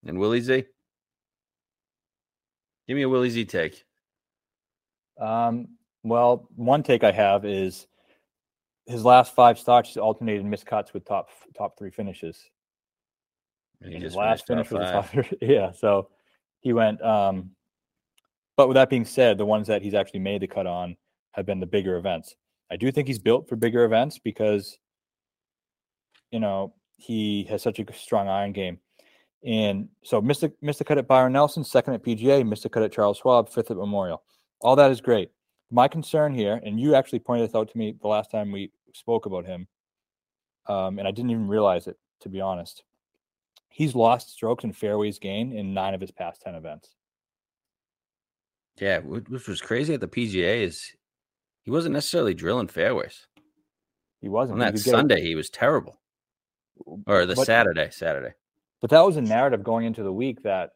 [0.05, 0.67] and Willie Z.
[2.87, 3.83] Give me a Willie Z take.
[5.19, 5.69] Um,
[6.03, 7.87] well, one take I have is
[8.85, 12.51] his last five starts alternated miscuts with top top three finishes.
[13.83, 15.73] His last finish was top yeah.
[15.73, 16.09] So
[16.61, 17.03] he went.
[17.03, 17.51] Um,
[18.57, 20.97] but with that being said, the ones that he's actually made the cut on
[21.33, 22.37] have been the bigger events.
[22.71, 24.79] I do think he's built for bigger events because,
[26.31, 28.79] you know, he has such a strong iron game.
[29.45, 32.69] And so missed the, missed the cut at Byron Nelson, second at PGA, missed the
[32.69, 34.23] cut at Charles Schwab, fifth at Memorial.
[34.61, 35.31] All that is great.
[35.71, 38.71] My concern here, and you actually pointed this out to me the last time we
[38.93, 39.69] spoke about him,
[40.69, 42.83] um, and I didn't even realize it, to be honest.
[43.77, 46.95] He's lost strokes and fairways gained in nine of his past 10 events.
[48.81, 50.93] Yeah, which was crazy at the PGA is
[51.61, 53.27] he wasn't necessarily drilling fairways.
[54.23, 54.63] He wasn't.
[54.63, 56.01] On that Sunday, he was terrible.
[57.07, 58.33] Or the but, Saturday, Saturday.
[58.81, 60.71] But that was a narrative going into the week that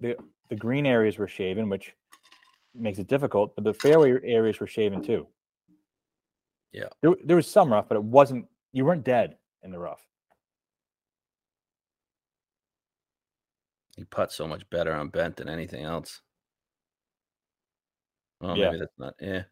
[0.00, 0.16] the
[0.48, 1.94] the green areas were shaven, which
[2.74, 5.26] makes it difficult, but the fairway areas were shaven too.
[6.72, 6.88] Yeah.
[7.02, 10.00] There, there was some rough, but it wasn't you weren't dead in the rough.
[14.00, 16.22] He puts so much better on bent than anything else.
[18.40, 18.68] Well, yeah.
[18.68, 19.14] maybe that's not.
[19.20, 19.42] Yeah,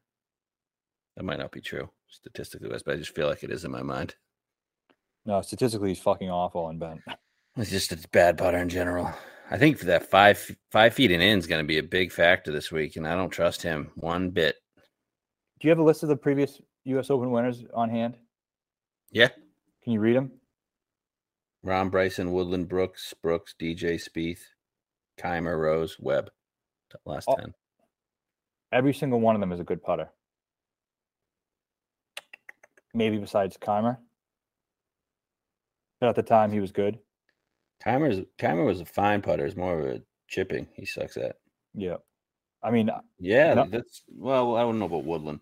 [1.17, 3.83] that might not be true statistically, but I just feel like it is in my
[3.83, 4.15] mind.
[5.27, 7.03] No, statistically, he's fucking awful on bent.
[7.57, 9.13] It's just a bad putter in general.
[9.51, 12.53] I think that five five feet and in is going to be a big factor
[12.53, 14.57] this week, and I don't trust him one bit.
[15.59, 17.11] Do you have a list of the previous U.S.
[17.11, 18.17] Open winners on hand?
[19.11, 19.29] Yeah.
[19.83, 20.38] Can you read them?
[21.65, 24.41] Rahm, Bryson, Woodland, Brooks, Brooks, DJ, Spieth,
[25.19, 26.31] Kaymer, Rose, Webb.
[27.05, 27.55] Last oh, ten.
[28.73, 30.09] Every single one of them is a good putter.
[32.95, 33.99] Maybe besides Kaymer.
[36.01, 36.99] But at the time, he was good.
[37.85, 39.45] Kaymer's Kaymer was a fine putter.
[39.45, 40.67] It's more of a chipping.
[40.75, 41.37] He sucks at.
[41.75, 41.97] Yeah,
[42.63, 44.57] I mean, uh, yeah, no, that's well.
[44.57, 45.41] I don't know about Woodland.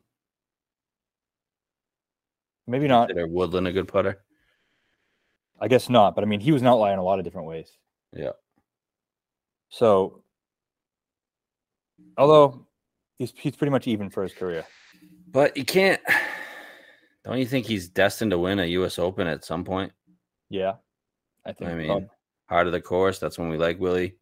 [2.66, 3.08] Maybe not.
[3.08, 4.22] Consider Woodland a good putter?
[5.60, 7.48] I guess not, but I mean, he was an outlier in a lot of different
[7.48, 7.70] ways.
[8.12, 8.32] Yeah.
[9.68, 10.22] So,
[12.16, 12.66] although
[13.18, 14.64] he's he's pretty much even for his career,
[15.30, 16.00] but you can't.
[17.24, 18.98] Don't you think he's destined to win a U.S.
[18.98, 19.92] Open at some point?
[20.48, 20.74] Yeah,
[21.44, 21.70] I think.
[21.70, 22.08] I mean,
[22.48, 23.18] heart of the course.
[23.18, 24.14] That's when we like Willie.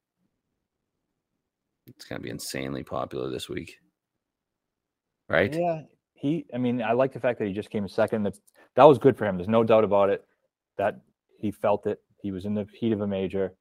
[1.87, 3.77] It's gonna be insanely popular this week,
[5.29, 5.53] right?
[5.53, 5.83] Yeah,
[6.15, 6.47] he.
[6.55, 8.23] I mean, I like the fact that he just came second.
[8.23, 8.39] That
[8.77, 9.37] that was good for him.
[9.37, 10.25] There's no doubt about it.
[10.79, 11.01] That
[11.45, 12.01] he felt it.
[12.23, 13.53] He was in the heat of a major,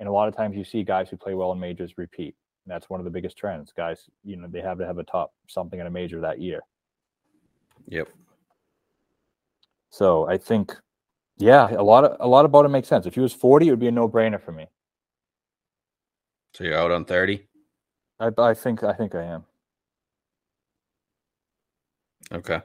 [0.00, 2.34] and a lot of times you see guys who play well in majors repeat.
[2.64, 3.72] And that's one of the biggest trends.
[3.72, 6.60] Guys, you know, they have to have a top something in a major that year.
[7.86, 8.08] Yep.
[9.90, 10.76] So I think
[11.38, 13.06] yeah, a lot of a lot about it makes sense.
[13.06, 14.66] If he was 40, it would be a no-brainer for me.
[16.52, 17.46] So you're out on 30?
[18.18, 19.44] I I think I think I am.
[22.32, 22.60] Okay.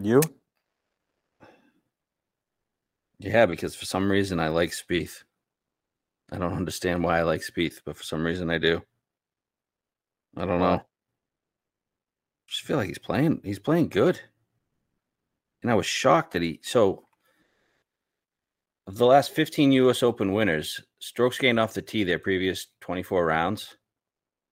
[0.00, 0.20] You?
[3.18, 5.24] Yeah, because for some reason I like Spieth.
[6.30, 8.82] I don't understand why I like Spieth, but for some reason I do.
[10.36, 10.74] I don't know.
[10.74, 10.82] I
[12.46, 13.40] just feel like he's playing.
[13.42, 14.20] He's playing good
[15.62, 17.04] and I was shocked that he so
[18.86, 23.26] of the last 15 US Open winners, strokes gained off the tee their previous 24
[23.26, 23.76] rounds,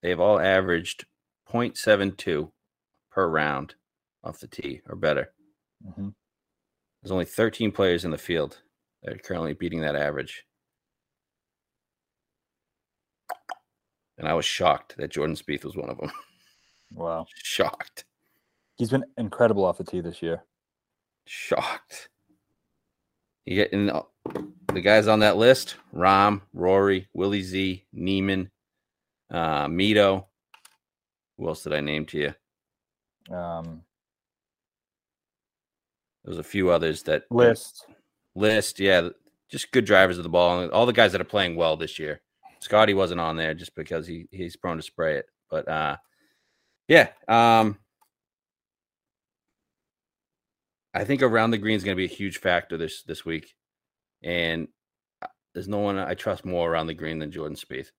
[0.03, 1.07] they've all averaged
[1.51, 2.51] 0.72
[3.11, 3.75] per round
[4.23, 5.33] off the tee or better.
[5.87, 6.09] Mm-hmm.
[7.07, 8.63] There's only 13 players in the field
[9.05, 10.45] that are currently beating that average.
[14.19, 16.11] And I was shocked that Jordan Spieth was one of them.
[16.93, 17.27] Wow.
[17.37, 18.07] shocked.
[18.75, 20.43] He's been incredible off the tee this year.
[21.27, 22.09] Shocked.
[23.45, 24.03] You get in the,
[24.73, 28.51] the guys on that list: Rahm, Rory, Willie Z, Niemann,
[29.31, 30.25] uh, Mito.
[31.39, 33.33] Who else did I name to you?
[33.37, 33.83] Um,
[36.27, 37.87] there's a few others that list.
[38.35, 39.09] List, yeah,
[39.49, 40.68] just good drivers of the ball.
[40.70, 42.20] All the guys that are playing well this year.
[42.59, 45.97] Scotty wasn't on there just because he he's prone to spray it, but uh,
[46.89, 47.09] yeah.
[47.29, 47.79] Um,
[50.93, 53.55] I think around the green is going to be a huge factor this this week,
[54.22, 54.66] and
[55.22, 57.91] uh, there's no one I trust more around the green than Jordan Spieth.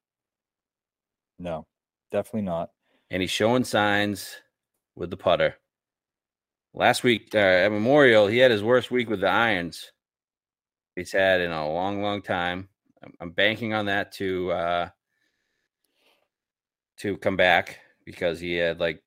[1.40, 1.66] No,
[2.12, 2.72] definitely not.
[3.10, 4.36] And he's showing signs
[4.96, 5.56] with the putter.
[6.78, 9.92] Last week uh, at Memorial, he had his worst week with the irons
[10.96, 12.70] he's had in a long, long time.
[13.20, 14.90] I'm, banking on that to uh,
[16.98, 19.02] to come back because he had like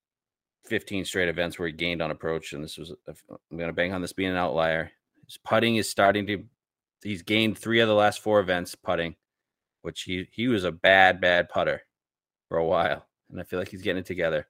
[0.64, 3.94] 15 straight events where he gained on approach, and this was I'm going to bank
[3.94, 4.90] on this being an outlier.
[5.26, 6.44] His putting is starting to.
[7.04, 9.14] He's gained three of the last four events putting,
[9.82, 11.82] which he he was a bad bad putter
[12.48, 14.48] for a while, and I feel like he's getting it together.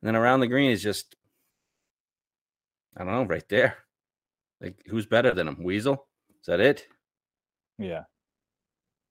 [0.00, 1.16] And then around the green is just
[2.96, 3.76] I don't know, right there.
[4.60, 5.62] Like who's better than him?
[5.62, 6.06] Weasel?
[6.40, 6.86] Is that it?
[7.78, 8.04] Yeah.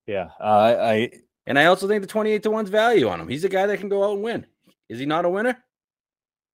[0.07, 0.29] Yeah.
[0.39, 1.11] Uh, I, I
[1.45, 3.27] and I also think the 28 to 1's value on him.
[3.27, 4.45] He's a guy that can go out and win.
[4.89, 5.61] Is he not a winner?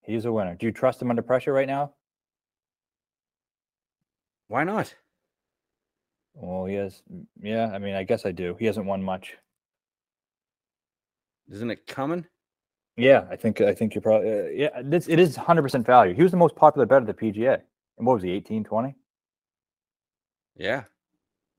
[0.04, 0.56] He's a winner.
[0.56, 1.94] Do you trust him under pressure right now?
[4.48, 4.94] Why not?
[6.34, 7.02] Well, he has.
[7.42, 8.56] Yeah, I mean, I guess I do.
[8.58, 9.38] He hasn't won much.
[11.52, 12.26] Isn't it coming?
[13.00, 14.82] Yeah, I think I think you're probably uh, yeah.
[14.84, 16.14] This it is 100 percent value.
[16.14, 17.62] He was the most popular bet at the PGA.
[17.98, 18.32] And what was he?
[18.32, 18.96] 18, 20?
[20.56, 20.84] Yeah,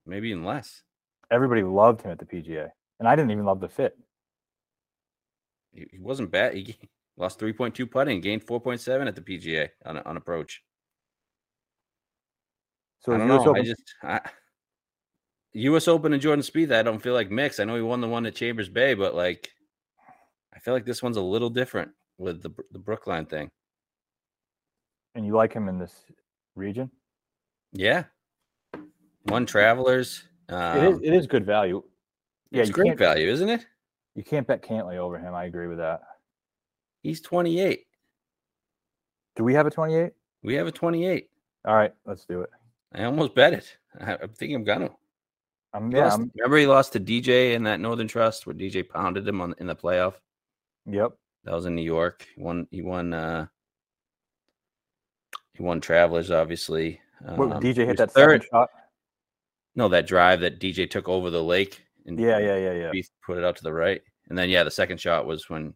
[0.07, 0.83] maybe even less.
[1.31, 3.97] Everybody loved him at the PGA, and I didn't even love the fit.
[5.73, 6.55] He, he wasn't bad.
[6.55, 6.77] He
[7.17, 10.63] lost 3.2 putting, gained 4.7 at the PGA on on approach.
[13.01, 13.41] So I don't know.
[13.41, 13.57] Open...
[13.57, 14.21] I just I,
[15.53, 15.89] U.S.
[15.89, 16.73] Open and Jordan Spieth.
[16.73, 17.59] I don't feel like mix.
[17.59, 19.51] I know he won the one at Chambers Bay, but like,
[20.61, 23.51] I feel like this one's a little different with the the Brookline thing.
[25.15, 26.05] And you like him in this
[26.55, 26.91] region?
[27.73, 28.05] Yeah.
[29.23, 30.25] One Travelers.
[30.51, 30.97] Um, it is.
[30.97, 31.83] Um, it is good value.
[32.51, 33.65] Yeah, it's great value, isn't it?
[34.15, 35.35] You can't bet Cantlay over him.
[35.35, 36.03] I agree with that.
[37.03, 37.87] He's 28.
[39.37, 40.13] Do we have a 28?
[40.43, 41.31] We have a 28.
[41.65, 42.51] All right, let's do it.
[42.93, 43.79] I almost bet it.
[44.01, 44.91] I, am thinking I'm gonna.
[45.73, 49.27] Um, yeah, lost, remember he lost to DJ in that Northern Trust where DJ pounded
[49.27, 50.15] him on in the playoff.
[50.91, 51.13] Yep,
[51.45, 52.27] that was in New York.
[52.35, 52.67] He won.
[52.71, 53.13] He won.
[53.13, 53.47] uh
[55.55, 57.01] He won Travelers, obviously.
[57.21, 58.71] What, um, DJ hit that third shot?
[59.75, 61.83] No, that drive that DJ took over the lake.
[62.07, 62.91] And yeah, yeah, yeah, yeah.
[62.91, 65.75] Spieth put it out to the right, and then yeah, the second shot was when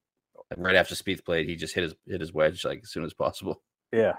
[0.57, 3.15] right after Spieth played, he just hit his hit his wedge like as soon as
[3.15, 3.63] possible.
[3.93, 4.15] Yeah,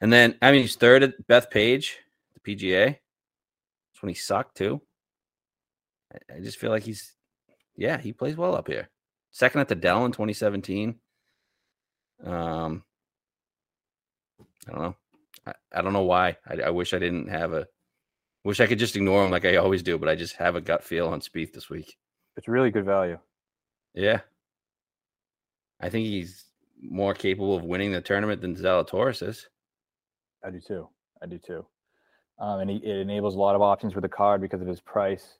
[0.00, 1.92] and then I mean he's third at Bethpage,
[2.34, 2.86] the PGA.
[2.86, 4.82] That's when he sucked too.
[6.12, 7.14] I, I just feel like he's
[7.76, 8.90] yeah, he plays well up here.
[9.30, 10.96] Second at the Dell in 2017.
[12.24, 12.82] Um
[14.68, 14.96] I don't know.
[15.46, 16.36] I, I don't know why.
[16.46, 17.66] I, I wish I didn't have a
[18.44, 20.60] wish I could just ignore him like I always do, but I just have a
[20.60, 21.96] gut feel on Spieth this week.
[22.36, 23.18] It's really good value.
[23.94, 24.20] Yeah.
[25.80, 26.44] I think he's
[26.82, 29.48] more capable of winning the tournament than Zalatoris is.
[30.44, 30.88] I do too.
[31.22, 31.64] I do too.
[32.38, 34.80] Um, and he, it enables a lot of options for the card because of his
[34.80, 35.36] price.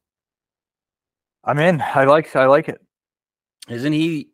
[1.44, 1.80] I'm in.
[1.80, 2.34] I like.
[2.36, 2.80] I like it.
[3.70, 4.30] Isn't he?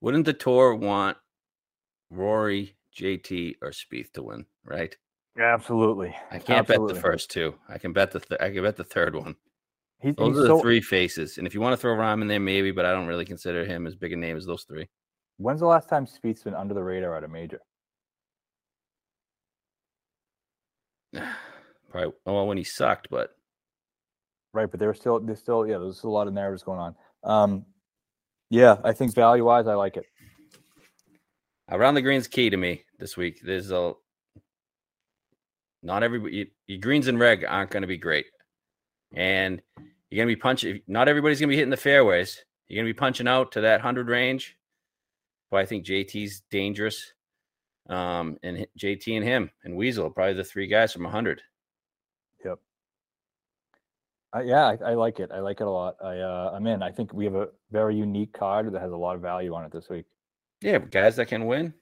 [0.00, 1.16] Wouldn't the tour want
[2.10, 4.44] Rory, JT, or Spieth to win?
[4.64, 4.96] Right.
[5.38, 6.14] Absolutely.
[6.30, 6.94] I can't Absolutely.
[6.94, 7.54] bet the first two.
[7.68, 8.20] I can bet the.
[8.20, 9.36] Th- I can bet the third one.
[10.00, 10.60] He's, those are the so...
[10.60, 13.06] three faces, and if you want to throw Rahm in there, maybe, but I don't
[13.06, 14.88] really consider him as big a name as those three.
[15.38, 17.60] When's the last time Spieth's been under the radar at a major?
[21.90, 23.30] Probably well when he sucked, but
[24.52, 24.70] right.
[24.70, 26.94] But there were still there's still yeah there's a lot of narratives going on.
[27.22, 27.66] Um,
[28.50, 30.06] yeah, I think value wise, I like it.
[31.70, 33.40] Around the greens key to me this week.
[33.42, 33.94] There's a
[35.82, 38.26] not everybody your greens and reg aren't going to be great,
[39.14, 39.60] and
[40.10, 40.80] you're going to be punching.
[40.86, 42.44] Not everybody's going to be hitting the fairways.
[42.68, 44.56] You're going to be punching out to that hundred range.
[45.50, 47.12] But I think JT's dangerous
[47.88, 51.40] um, and JT and him and Weasel, probably the three guys from 100.
[54.36, 55.30] Uh, yeah, I, I, like it.
[55.32, 55.96] I like it a lot.
[56.02, 56.82] I uh, I'm in.
[56.82, 59.64] I think we have a very unique card that has a lot of value on
[59.64, 60.04] it this week.
[60.60, 61.72] Yeah, guys that can win.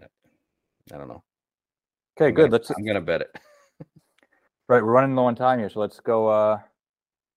[0.00, 1.22] I don't know.
[2.16, 2.50] Okay, I'm good.
[2.50, 2.70] Gonna, let's.
[2.70, 3.36] I'm gonna bet it.
[4.68, 6.28] right, we're running low on time here, so let's go.
[6.28, 6.58] uh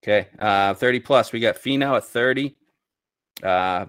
[0.03, 1.33] Okay, uh 30 plus.
[1.33, 2.55] We got Finau at 30.
[3.43, 3.85] Uh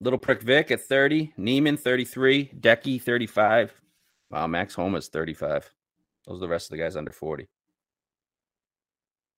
[0.00, 3.72] Little Prick Vic at 30, Niemann 33, Decky 35.
[4.30, 5.70] Wow, Max Homa's 35.
[6.26, 7.46] Those are the rest of the guys under 40.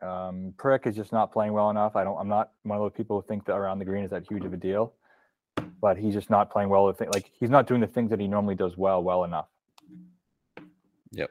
[0.03, 1.97] Um, Prick is just not playing well enough.
[1.97, 2.19] I don't.
[2.19, 4.45] I'm not one of those people who think that around the green is that huge
[4.45, 4.93] of a deal,
[5.81, 6.85] but he's just not playing well.
[6.85, 9.47] With like he's not doing the things that he normally does well, well enough.
[11.13, 11.31] Yep.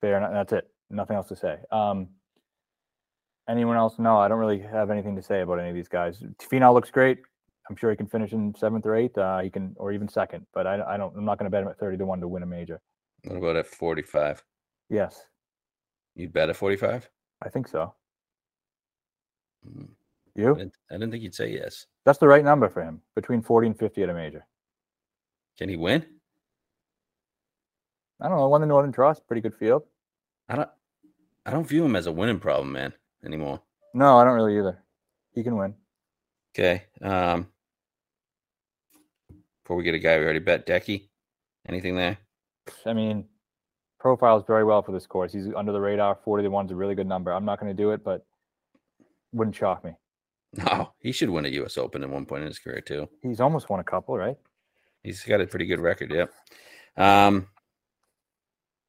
[0.00, 0.16] Fair.
[0.16, 0.32] Enough.
[0.32, 0.70] That's it.
[0.90, 1.58] Nothing else to say.
[1.70, 2.08] Um,
[3.48, 3.94] anyone else?
[3.98, 6.24] No, I don't really have anything to say about any of these guys.
[6.40, 7.18] Finau looks great.
[7.68, 9.16] I'm sure he can finish in seventh or eighth.
[9.16, 10.44] Uh, he can, or even second.
[10.52, 11.16] But I, I don't.
[11.16, 12.80] I'm not going to bet him at thirty to one to win a major.
[13.22, 14.42] What about at forty-five?
[14.88, 15.26] Yes.
[16.16, 17.08] You'd bet at forty-five?
[17.42, 17.94] I think so.
[19.66, 19.88] Mm.
[20.34, 20.54] You?
[20.54, 21.86] I didn't, I didn't, think you'd say yes.
[22.04, 23.00] That's the right number for him.
[23.14, 24.46] Between forty and fifty at a major.
[25.58, 26.04] Can he win?
[28.20, 28.48] I don't know.
[28.48, 29.82] Won the Northern Trust, pretty good field.
[30.48, 30.68] I don't.
[31.46, 32.92] I don't view him as a winning problem, man.
[33.24, 33.60] anymore.
[33.94, 34.82] No, I don't really either.
[35.34, 35.74] He can win.
[36.54, 36.84] Okay.
[37.02, 37.48] Um,
[39.62, 41.08] before we get a guy we already bet, Decky.
[41.68, 42.18] Anything there?
[42.86, 43.24] I mean,
[43.98, 45.32] profiles very well for this course.
[45.32, 46.18] He's under the radar.
[46.24, 47.32] 40 to 1's a really good number.
[47.32, 48.26] I'm not going to do it, but
[49.32, 49.92] wouldn't shock me.
[50.56, 51.78] No, he should win a U.S.
[51.78, 53.08] Open at one point in his career too.
[53.22, 54.36] He's almost won a couple, right?
[55.04, 56.10] He's got a pretty good record.
[56.10, 56.32] Yep.
[56.96, 57.46] Um.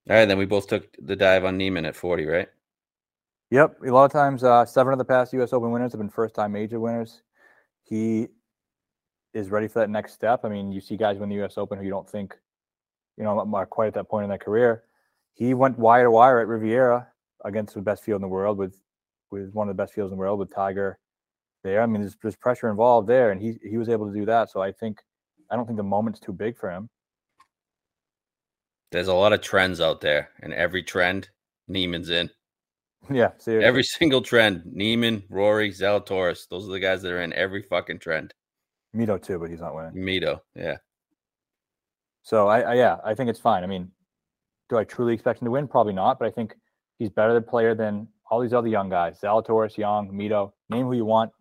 [0.10, 2.48] All right, then we both took the dive on Niemann at 40, right?
[3.52, 3.78] Yep.
[3.86, 5.54] A lot of times, uh, seven of the past U.S.
[5.54, 7.22] Open winners have been first-time major winners.
[7.84, 8.28] He
[9.34, 10.44] is ready for that next step.
[10.44, 11.58] I mean, you see guys win the U.S.
[11.58, 12.36] Open who you don't think,
[13.18, 14.84] you know, are quite at that point in their career.
[15.34, 17.08] He went wire to wire at Riviera
[17.46, 18.78] against the best field in the world with
[19.32, 21.00] with one of the best fields in the world with Tiger
[21.64, 21.82] there.
[21.82, 24.50] I mean, there's, there's pressure involved there, and he he was able to do that.
[24.52, 25.00] So I think
[25.50, 26.90] I don't think the moment's too big for him.
[28.92, 31.30] There's a lot of trends out there, and every trend,
[31.68, 32.30] Niemann's in.
[33.10, 33.66] Yeah, seriously.
[33.66, 34.62] every single trend.
[34.64, 36.48] Niemann, Rory, Zalatoris.
[36.48, 38.32] Those are the guys that are in every fucking trend.
[38.96, 39.94] Mito too, but he's not winning.
[39.94, 40.78] Mito, yeah.
[42.22, 43.64] So I, I, yeah, I think it's fine.
[43.64, 43.90] I mean,
[44.70, 45.68] do I truly expect him to win?
[45.68, 46.56] Probably not, but I think
[47.00, 49.20] he's better the player than all these other young guys.
[49.22, 50.54] Zalatoris, Young, Mito.
[50.70, 51.32] Name who you want.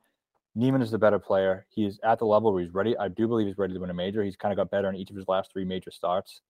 [0.56, 1.64] Niemann is the better player.
[1.70, 2.98] He's at the level where he's ready.
[2.98, 4.24] I do believe he's ready to win a major.
[4.24, 6.42] He's kind of got better in each of his last three major starts.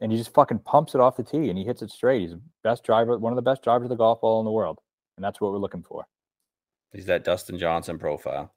[0.00, 2.22] And he just fucking pumps it off the tee and he hits it straight.
[2.22, 4.50] He's the best driver, one of the best drivers of the golf ball in the
[4.50, 4.80] world.
[5.16, 6.04] And that's what we're looking for.
[6.92, 8.52] He's that Dustin Johnson profile.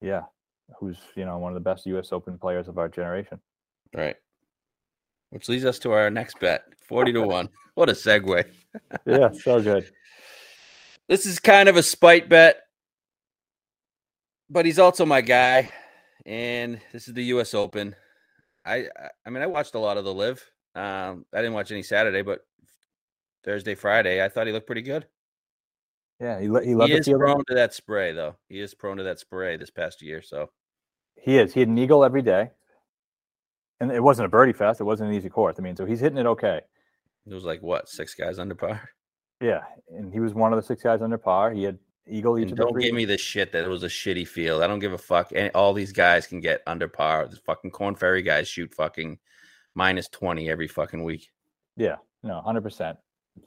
[0.00, 0.22] Yeah.
[0.80, 3.38] Who's, you know, one of the best US Open players of our generation.
[3.94, 4.16] Right.
[5.28, 7.48] Which leads us to our next bet 40 to 1.
[7.74, 8.44] What a segue.
[9.06, 9.90] yeah, so good.
[11.08, 12.64] This is kind of a spite bet
[14.50, 15.70] but he's also my guy,
[16.26, 17.54] and this is the U.S.
[17.54, 17.94] Open.
[18.64, 18.86] I
[19.26, 20.42] I mean, I watched a lot of the live.
[20.74, 22.40] Um, I didn't watch any Saturday, but
[23.44, 25.06] Thursday, Friday, I thought he looked pretty good.
[26.20, 26.92] Yeah, he he, loved.
[26.92, 28.36] he is prone to that spray though.
[28.48, 30.22] He is prone to that spray this past year.
[30.22, 30.50] So
[31.16, 31.52] he is.
[31.52, 32.50] He had an eagle every day,
[33.80, 34.80] and it wasn't a birdie fest.
[34.80, 35.56] It wasn't an easy course.
[35.58, 36.60] I mean, so he's hitting it okay.
[37.26, 38.88] It was like what six guys under par.
[39.40, 41.52] Yeah, and he was one of the six guys under par.
[41.52, 44.62] He had Eagle each Don't give me the shit that it was a shitty field.
[44.62, 45.32] I don't give a fuck.
[45.34, 47.26] And all these guys can get under par.
[47.28, 49.18] The fucking Korn Ferry guys shoot fucking
[49.74, 51.30] minus 20 every fucking week.
[51.76, 52.96] Yeah, no, 100%.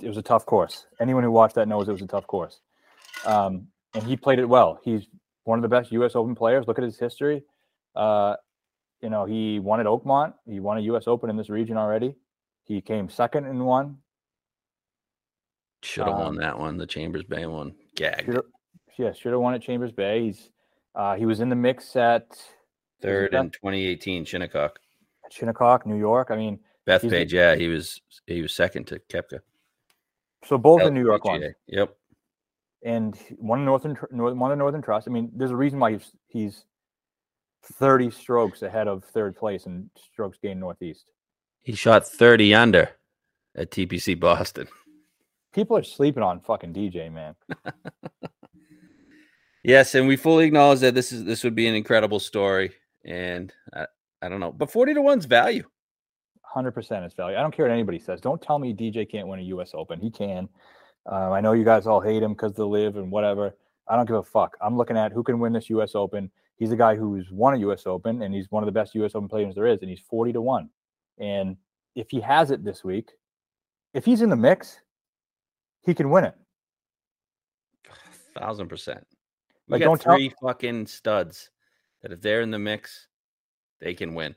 [0.01, 0.87] It was a tough course.
[0.99, 2.61] Anyone who watched that knows it was a tough course.
[3.25, 4.79] Um, and he played it well.
[4.83, 5.07] He's
[5.43, 6.15] one of the best U.S.
[6.15, 6.67] Open players.
[6.67, 7.43] Look at his history.
[7.95, 8.35] Uh,
[9.01, 10.33] you know, he won at Oakmont.
[10.45, 11.07] He won a U.S.
[11.07, 12.15] Open in this region already.
[12.67, 13.97] He came second in one.
[15.83, 17.73] Should have um, won that one, the Chambers Bay one.
[17.95, 18.25] Gag.
[18.25, 18.45] Should've,
[18.97, 20.25] yeah, should have won at Chambers Bay.
[20.25, 20.49] He's
[20.95, 22.25] uh, he was in the mix at
[23.01, 24.79] third in 2018, Shinnecock.
[25.31, 26.29] Shinnecock, New York.
[26.31, 27.31] I mean, Bethpage.
[27.31, 29.39] Yeah, he was he was second to Koepka.
[30.45, 31.45] So both in New York ones.
[31.67, 31.95] Yep.
[32.83, 35.07] And one Northern one of Northern Trust.
[35.07, 36.65] I mean, there's a reason why he's he's
[37.73, 41.11] 30 strokes ahead of third place in strokes gained Northeast.
[41.67, 42.89] He shot 30 under
[43.55, 44.67] at TPC Boston
[45.57, 47.33] people are sleeping on fucking DJ, man.
[49.63, 53.51] yes, and we fully acknowledge that this is this would be an incredible story, and
[53.73, 53.87] I,
[54.21, 55.63] I don't know, but forty to one's value.
[56.43, 57.37] Hundred percent is value.
[57.37, 58.21] I don't care what anybody says.
[58.21, 59.71] Don't tell me DJ can't win a U.S.
[59.73, 59.99] Open.
[59.99, 60.47] He can.
[61.07, 63.55] Um, I know you guys all hate him because the LIV and whatever.
[63.89, 64.57] I don't give a fuck.
[64.61, 65.95] I'm looking at who can win this U.S.
[65.95, 66.29] Open.
[66.57, 67.87] He's a guy who's won a U.S.
[67.87, 69.15] Open, and he's one of the best U.S.
[69.15, 70.69] Open players there is, and he's forty to one.
[71.19, 71.57] And
[71.95, 73.11] if he has it this week,
[73.93, 74.79] if he's in the mix,
[75.81, 76.35] he can win it.
[78.35, 79.05] A Thousand percent.
[79.67, 81.49] We like, got three tell- fucking studs
[82.01, 83.07] that if they're in the mix,
[83.81, 84.35] they can win.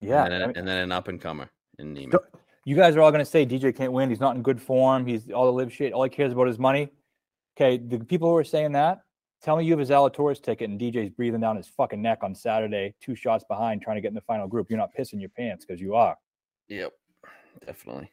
[0.00, 1.48] Yeah, and then, I mean, and then an up and comer
[1.78, 2.18] in Niemann.
[2.64, 4.08] You guys are all going to say DJ can't win.
[4.08, 5.06] He's not in good form.
[5.06, 5.92] He's all the LIV shit.
[5.92, 6.88] All he cares about is money.
[7.56, 9.02] Okay, the people who are saying that,
[9.42, 12.34] tell me you have a Zalatoris ticket and DJ's breathing down his fucking neck on
[12.34, 14.70] Saturday, two shots behind, trying to get in the final group.
[14.70, 16.16] You're not pissing your pants because you are.
[16.68, 16.92] Yep,
[17.66, 18.10] definitely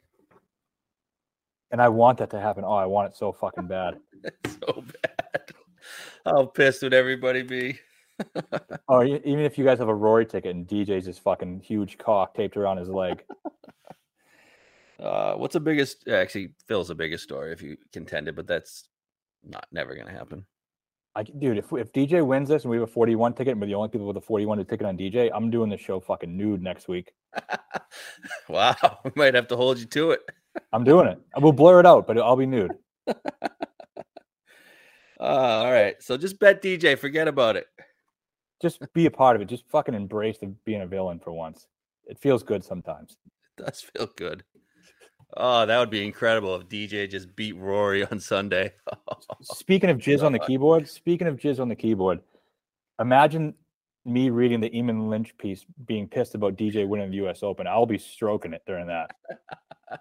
[1.70, 2.64] and I want that to happen.
[2.64, 3.98] Oh, I want it so fucking bad.
[4.46, 5.52] so bad.
[6.24, 7.78] How pissed would everybody be?
[8.88, 12.34] oh, even if you guys have a Rory ticket and DJ's this fucking huge cock
[12.34, 13.24] taped around his leg.
[14.98, 16.06] Uh, what's the biggest?
[16.08, 18.86] Actually, Phil's the biggest story if you contended, but that's
[19.42, 20.44] not never gonna happen.
[21.16, 23.66] I, dude, if if DJ wins this and we have a 41 ticket and we're
[23.66, 26.62] the only people with a 41 ticket on DJ, I'm doing the show fucking nude
[26.62, 27.12] next week.
[28.48, 30.20] wow, we might have to hold you to it.
[30.72, 31.18] I'm doing it.
[31.34, 32.72] I will blur it out, but I'll be nude.
[33.08, 33.14] uh,
[35.20, 36.00] all right.
[36.00, 36.96] So just bet DJ.
[36.96, 37.66] Forget about it.
[38.62, 39.46] Just be a part of it.
[39.46, 41.66] Just fucking embrace the, being a villain for once.
[42.06, 43.16] It feels good sometimes.
[43.58, 44.44] It does feel good.
[45.36, 48.72] Oh, that would be incredible if DJ just beat Rory on Sunday.
[49.42, 52.20] speaking of jizz on the keyboard, speaking of jizz on the keyboard,
[52.98, 53.54] imagine
[54.04, 57.66] me reading the Eamon Lynch piece being pissed about DJ winning the US Open.
[57.66, 59.10] I'll be stroking it during that.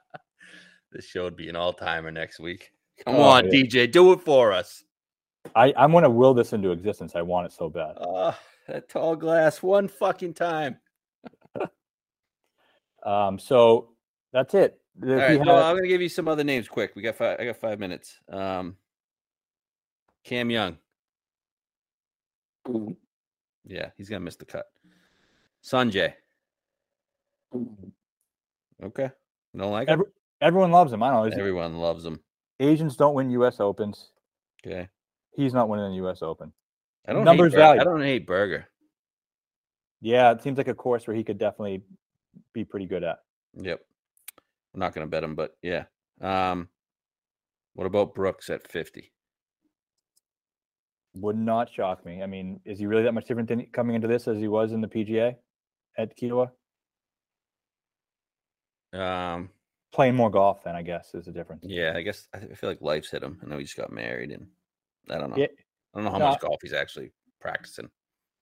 [0.92, 2.72] this show would be an all timer next week.
[3.06, 3.64] Come oh, on, yeah.
[3.64, 4.84] DJ, do it for us.
[5.56, 7.16] I, I'm going to will this into existence.
[7.16, 7.96] I want it so bad.
[8.00, 10.78] Oh, that tall glass one fucking time.
[13.06, 13.90] um, so
[14.34, 14.79] that's it.
[15.02, 15.42] All right, had...
[15.42, 16.96] I'm going to give you some other names quick.
[16.96, 17.40] We got five.
[17.40, 18.20] I got five minutes.
[18.30, 18.76] Um,
[20.24, 20.78] Cam Young.
[23.66, 24.66] Yeah, he's going to miss the cut.
[25.64, 26.14] Sungjae.
[28.84, 29.10] Okay.
[29.58, 30.06] Don't like Every,
[30.42, 31.04] Everyone loves him.
[31.04, 31.38] I don't know.
[31.38, 32.20] Everyone loves him.
[32.60, 33.60] Asians don't win U.S.
[33.60, 34.12] Opens.
[34.66, 34.88] Okay.
[35.36, 36.22] He's not winning the U.S.
[36.22, 36.52] Open.
[37.08, 37.82] I don't numbers value.
[37.82, 38.68] I don't hate Berger.
[40.02, 41.82] Yeah, it seems like a course where he could definitely
[42.54, 43.20] be pretty good at.
[43.56, 43.82] Yep.
[44.74, 45.86] I'm not going to bet him, but yeah.
[46.22, 46.70] Um,
[47.74, 49.12] what about Brooks at 50?
[51.16, 52.22] Would not shock me.
[52.22, 54.72] I mean, is he really that much different than coming into this as he was
[54.72, 55.36] in the PGA
[55.98, 56.52] at Kiawah?
[58.94, 59.50] Um,
[59.92, 61.64] playing more golf, then I guess is the difference.
[61.68, 63.40] Yeah, I guess I feel like life's hit him.
[63.44, 64.48] I know he just got married, and
[65.10, 65.38] I don't know.
[65.38, 65.48] Yeah.
[65.94, 67.12] I don't know how no, much golf he's actually
[67.42, 67.90] practicing.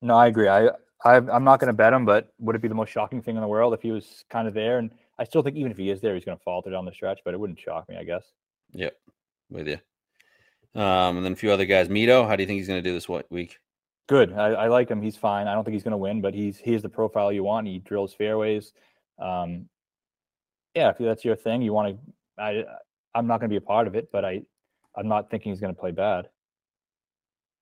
[0.01, 0.47] No, I agree.
[0.47, 0.69] I,
[1.03, 3.35] I I'm not going to bet him, but would it be the most shocking thing
[3.35, 4.79] in the world if he was kind of there?
[4.79, 6.91] And I still think even if he is there, he's going to falter down the
[6.91, 7.19] stretch.
[7.23, 8.23] But it wouldn't shock me, I guess.
[8.73, 8.97] Yep,
[9.49, 9.79] with you.
[10.75, 11.87] Um, and then a few other guys.
[11.87, 13.57] Mito, how do you think he's going to do this week?
[14.07, 14.33] Good.
[14.33, 15.01] I, I like him.
[15.01, 15.47] He's fine.
[15.47, 17.67] I don't think he's going to win, but he's he has the profile you want.
[17.67, 18.73] He drills fairways.
[19.19, 19.67] Um,
[20.75, 22.41] yeah, if that's your thing, you want to.
[22.41, 22.63] I
[23.15, 24.43] I'm not going to be a part of it, but I
[24.95, 26.29] I'm not thinking he's going to play bad.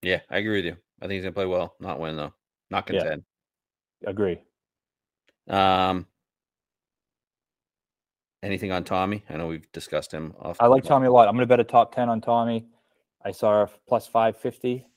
[0.02, 0.78] Yeah, I agree with you.
[1.02, 2.34] I think he's going to play well, not win though,
[2.70, 3.24] not contend.
[4.02, 4.40] Yeah, agree.
[5.50, 6.08] Um,
[8.44, 9.24] anything on Tommy?
[9.30, 10.34] I know we've discussed him.
[10.40, 11.28] Off I like Tommy a lot.
[11.28, 12.66] I'm going to bet a top ten on Tommy.
[13.24, 14.88] I saw a plus five fifty.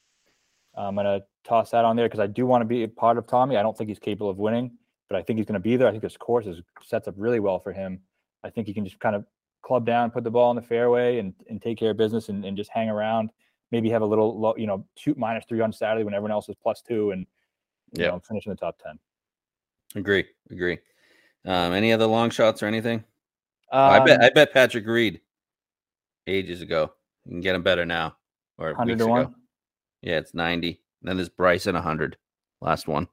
[0.77, 3.19] I'm going to toss that on there because I do want to be a part
[3.19, 3.57] of Tommy.
[3.57, 4.73] I don't think he's capable of winning,
[5.09, 5.89] but I think he's going to be there.
[5.89, 8.01] I think this course is sets up really well for him.
[8.45, 9.25] I think he can just kind of
[9.63, 12.45] club down, put the ball in the fairway, and and take care of business, and,
[12.45, 13.31] and just hang around.
[13.71, 16.49] Maybe have a little, low, you know, shoot minus three on Saturday when everyone else
[16.49, 17.27] is plus two, and
[17.93, 18.99] yeah, know, finish in the top ten.
[19.95, 20.79] Agree, agree.
[21.45, 23.05] Um, any other long shots or anything?
[23.73, 25.21] Um, I bet I bet Patrick Reed
[26.27, 26.93] ages ago.
[27.25, 28.17] You can get him better now
[28.59, 29.07] or weeks ago.
[29.07, 29.35] One?
[30.03, 30.81] Yeah, it's ninety.
[31.03, 32.17] Then there's Bryson hundred.
[32.61, 33.09] Last one.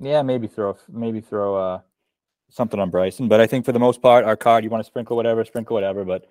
[0.00, 1.80] Yeah, maybe throw maybe throw uh
[2.50, 3.28] something on Bryson.
[3.28, 5.74] But I think for the most part, our card, you want to sprinkle whatever, sprinkle
[5.74, 6.04] whatever.
[6.04, 6.26] But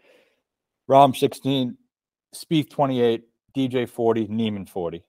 [0.89, 1.77] Rahm 16,
[2.35, 3.23] Spieth 28,
[3.55, 4.99] DJ 40, Niemann 40.
[4.99, 5.03] Do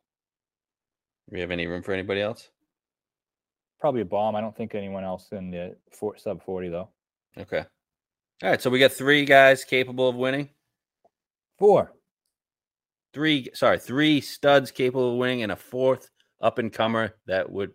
[1.30, 2.50] we have any room for anybody else?
[3.84, 4.34] Probably a bomb.
[4.34, 6.88] I don't think anyone else in the four, sub 40, though.
[7.36, 7.66] Okay.
[8.42, 8.62] All right.
[8.62, 10.48] So we got three guys capable of winning.
[11.58, 11.92] Four.
[13.12, 16.08] Three, sorry, three studs capable of winning and a fourth
[16.40, 17.72] up and comer that would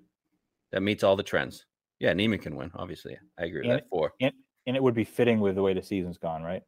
[0.72, 1.68] that meets all the trends.
[1.99, 2.72] Yeah, Niemann can win.
[2.74, 3.89] Obviously, I agree with and, that.
[3.91, 4.34] Four, and,
[4.66, 6.64] and it would be fitting with the way the season's gone, right?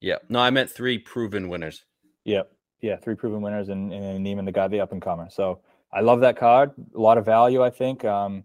[0.00, 0.18] Yeah.
[0.28, 1.84] No, I meant three proven winners.
[2.26, 2.52] Yep.
[2.80, 5.26] Yeah, three proven winners, and, and Niemann, the guy, the up and comer.
[5.32, 5.62] So
[5.92, 6.70] I love that card.
[6.94, 8.04] A lot of value, I think.
[8.04, 8.44] Um,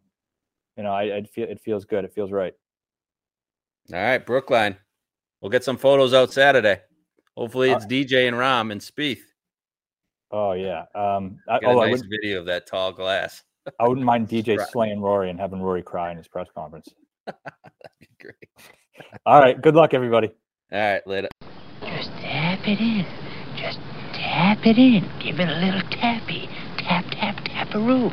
[0.77, 2.05] you know, I, I feel it feels good.
[2.05, 2.53] It feels right.
[3.93, 4.77] All right, Brookline.
[5.41, 6.79] We'll get some photos out Saturday.
[7.35, 9.19] Hopefully, it's uh, DJ and Rahm and Spieth.
[10.31, 10.85] Oh yeah.
[10.95, 13.43] Um, I, oh, a nice video of that tall glass.
[13.79, 14.67] I wouldn't mind DJ right.
[14.69, 16.89] slaying Rory and having Rory cry in his press conference.
[17.25, 17.39] That'd
[17.99, 18.35] be great.
[19.25, 19.61] All right.
[19.61, 20.31] Good luck, everybody.
[20.71, 21.05] All right.
[21.05, 21.29] Later.
[21.81, 23.05] Just tap it in.
[23.55, 23.79] Just
[24.13, 25.09] tap it in.
[25.19, 26.49] Give it a little tappy.
[26.77, 28.11] Tap, tap, tap a roo.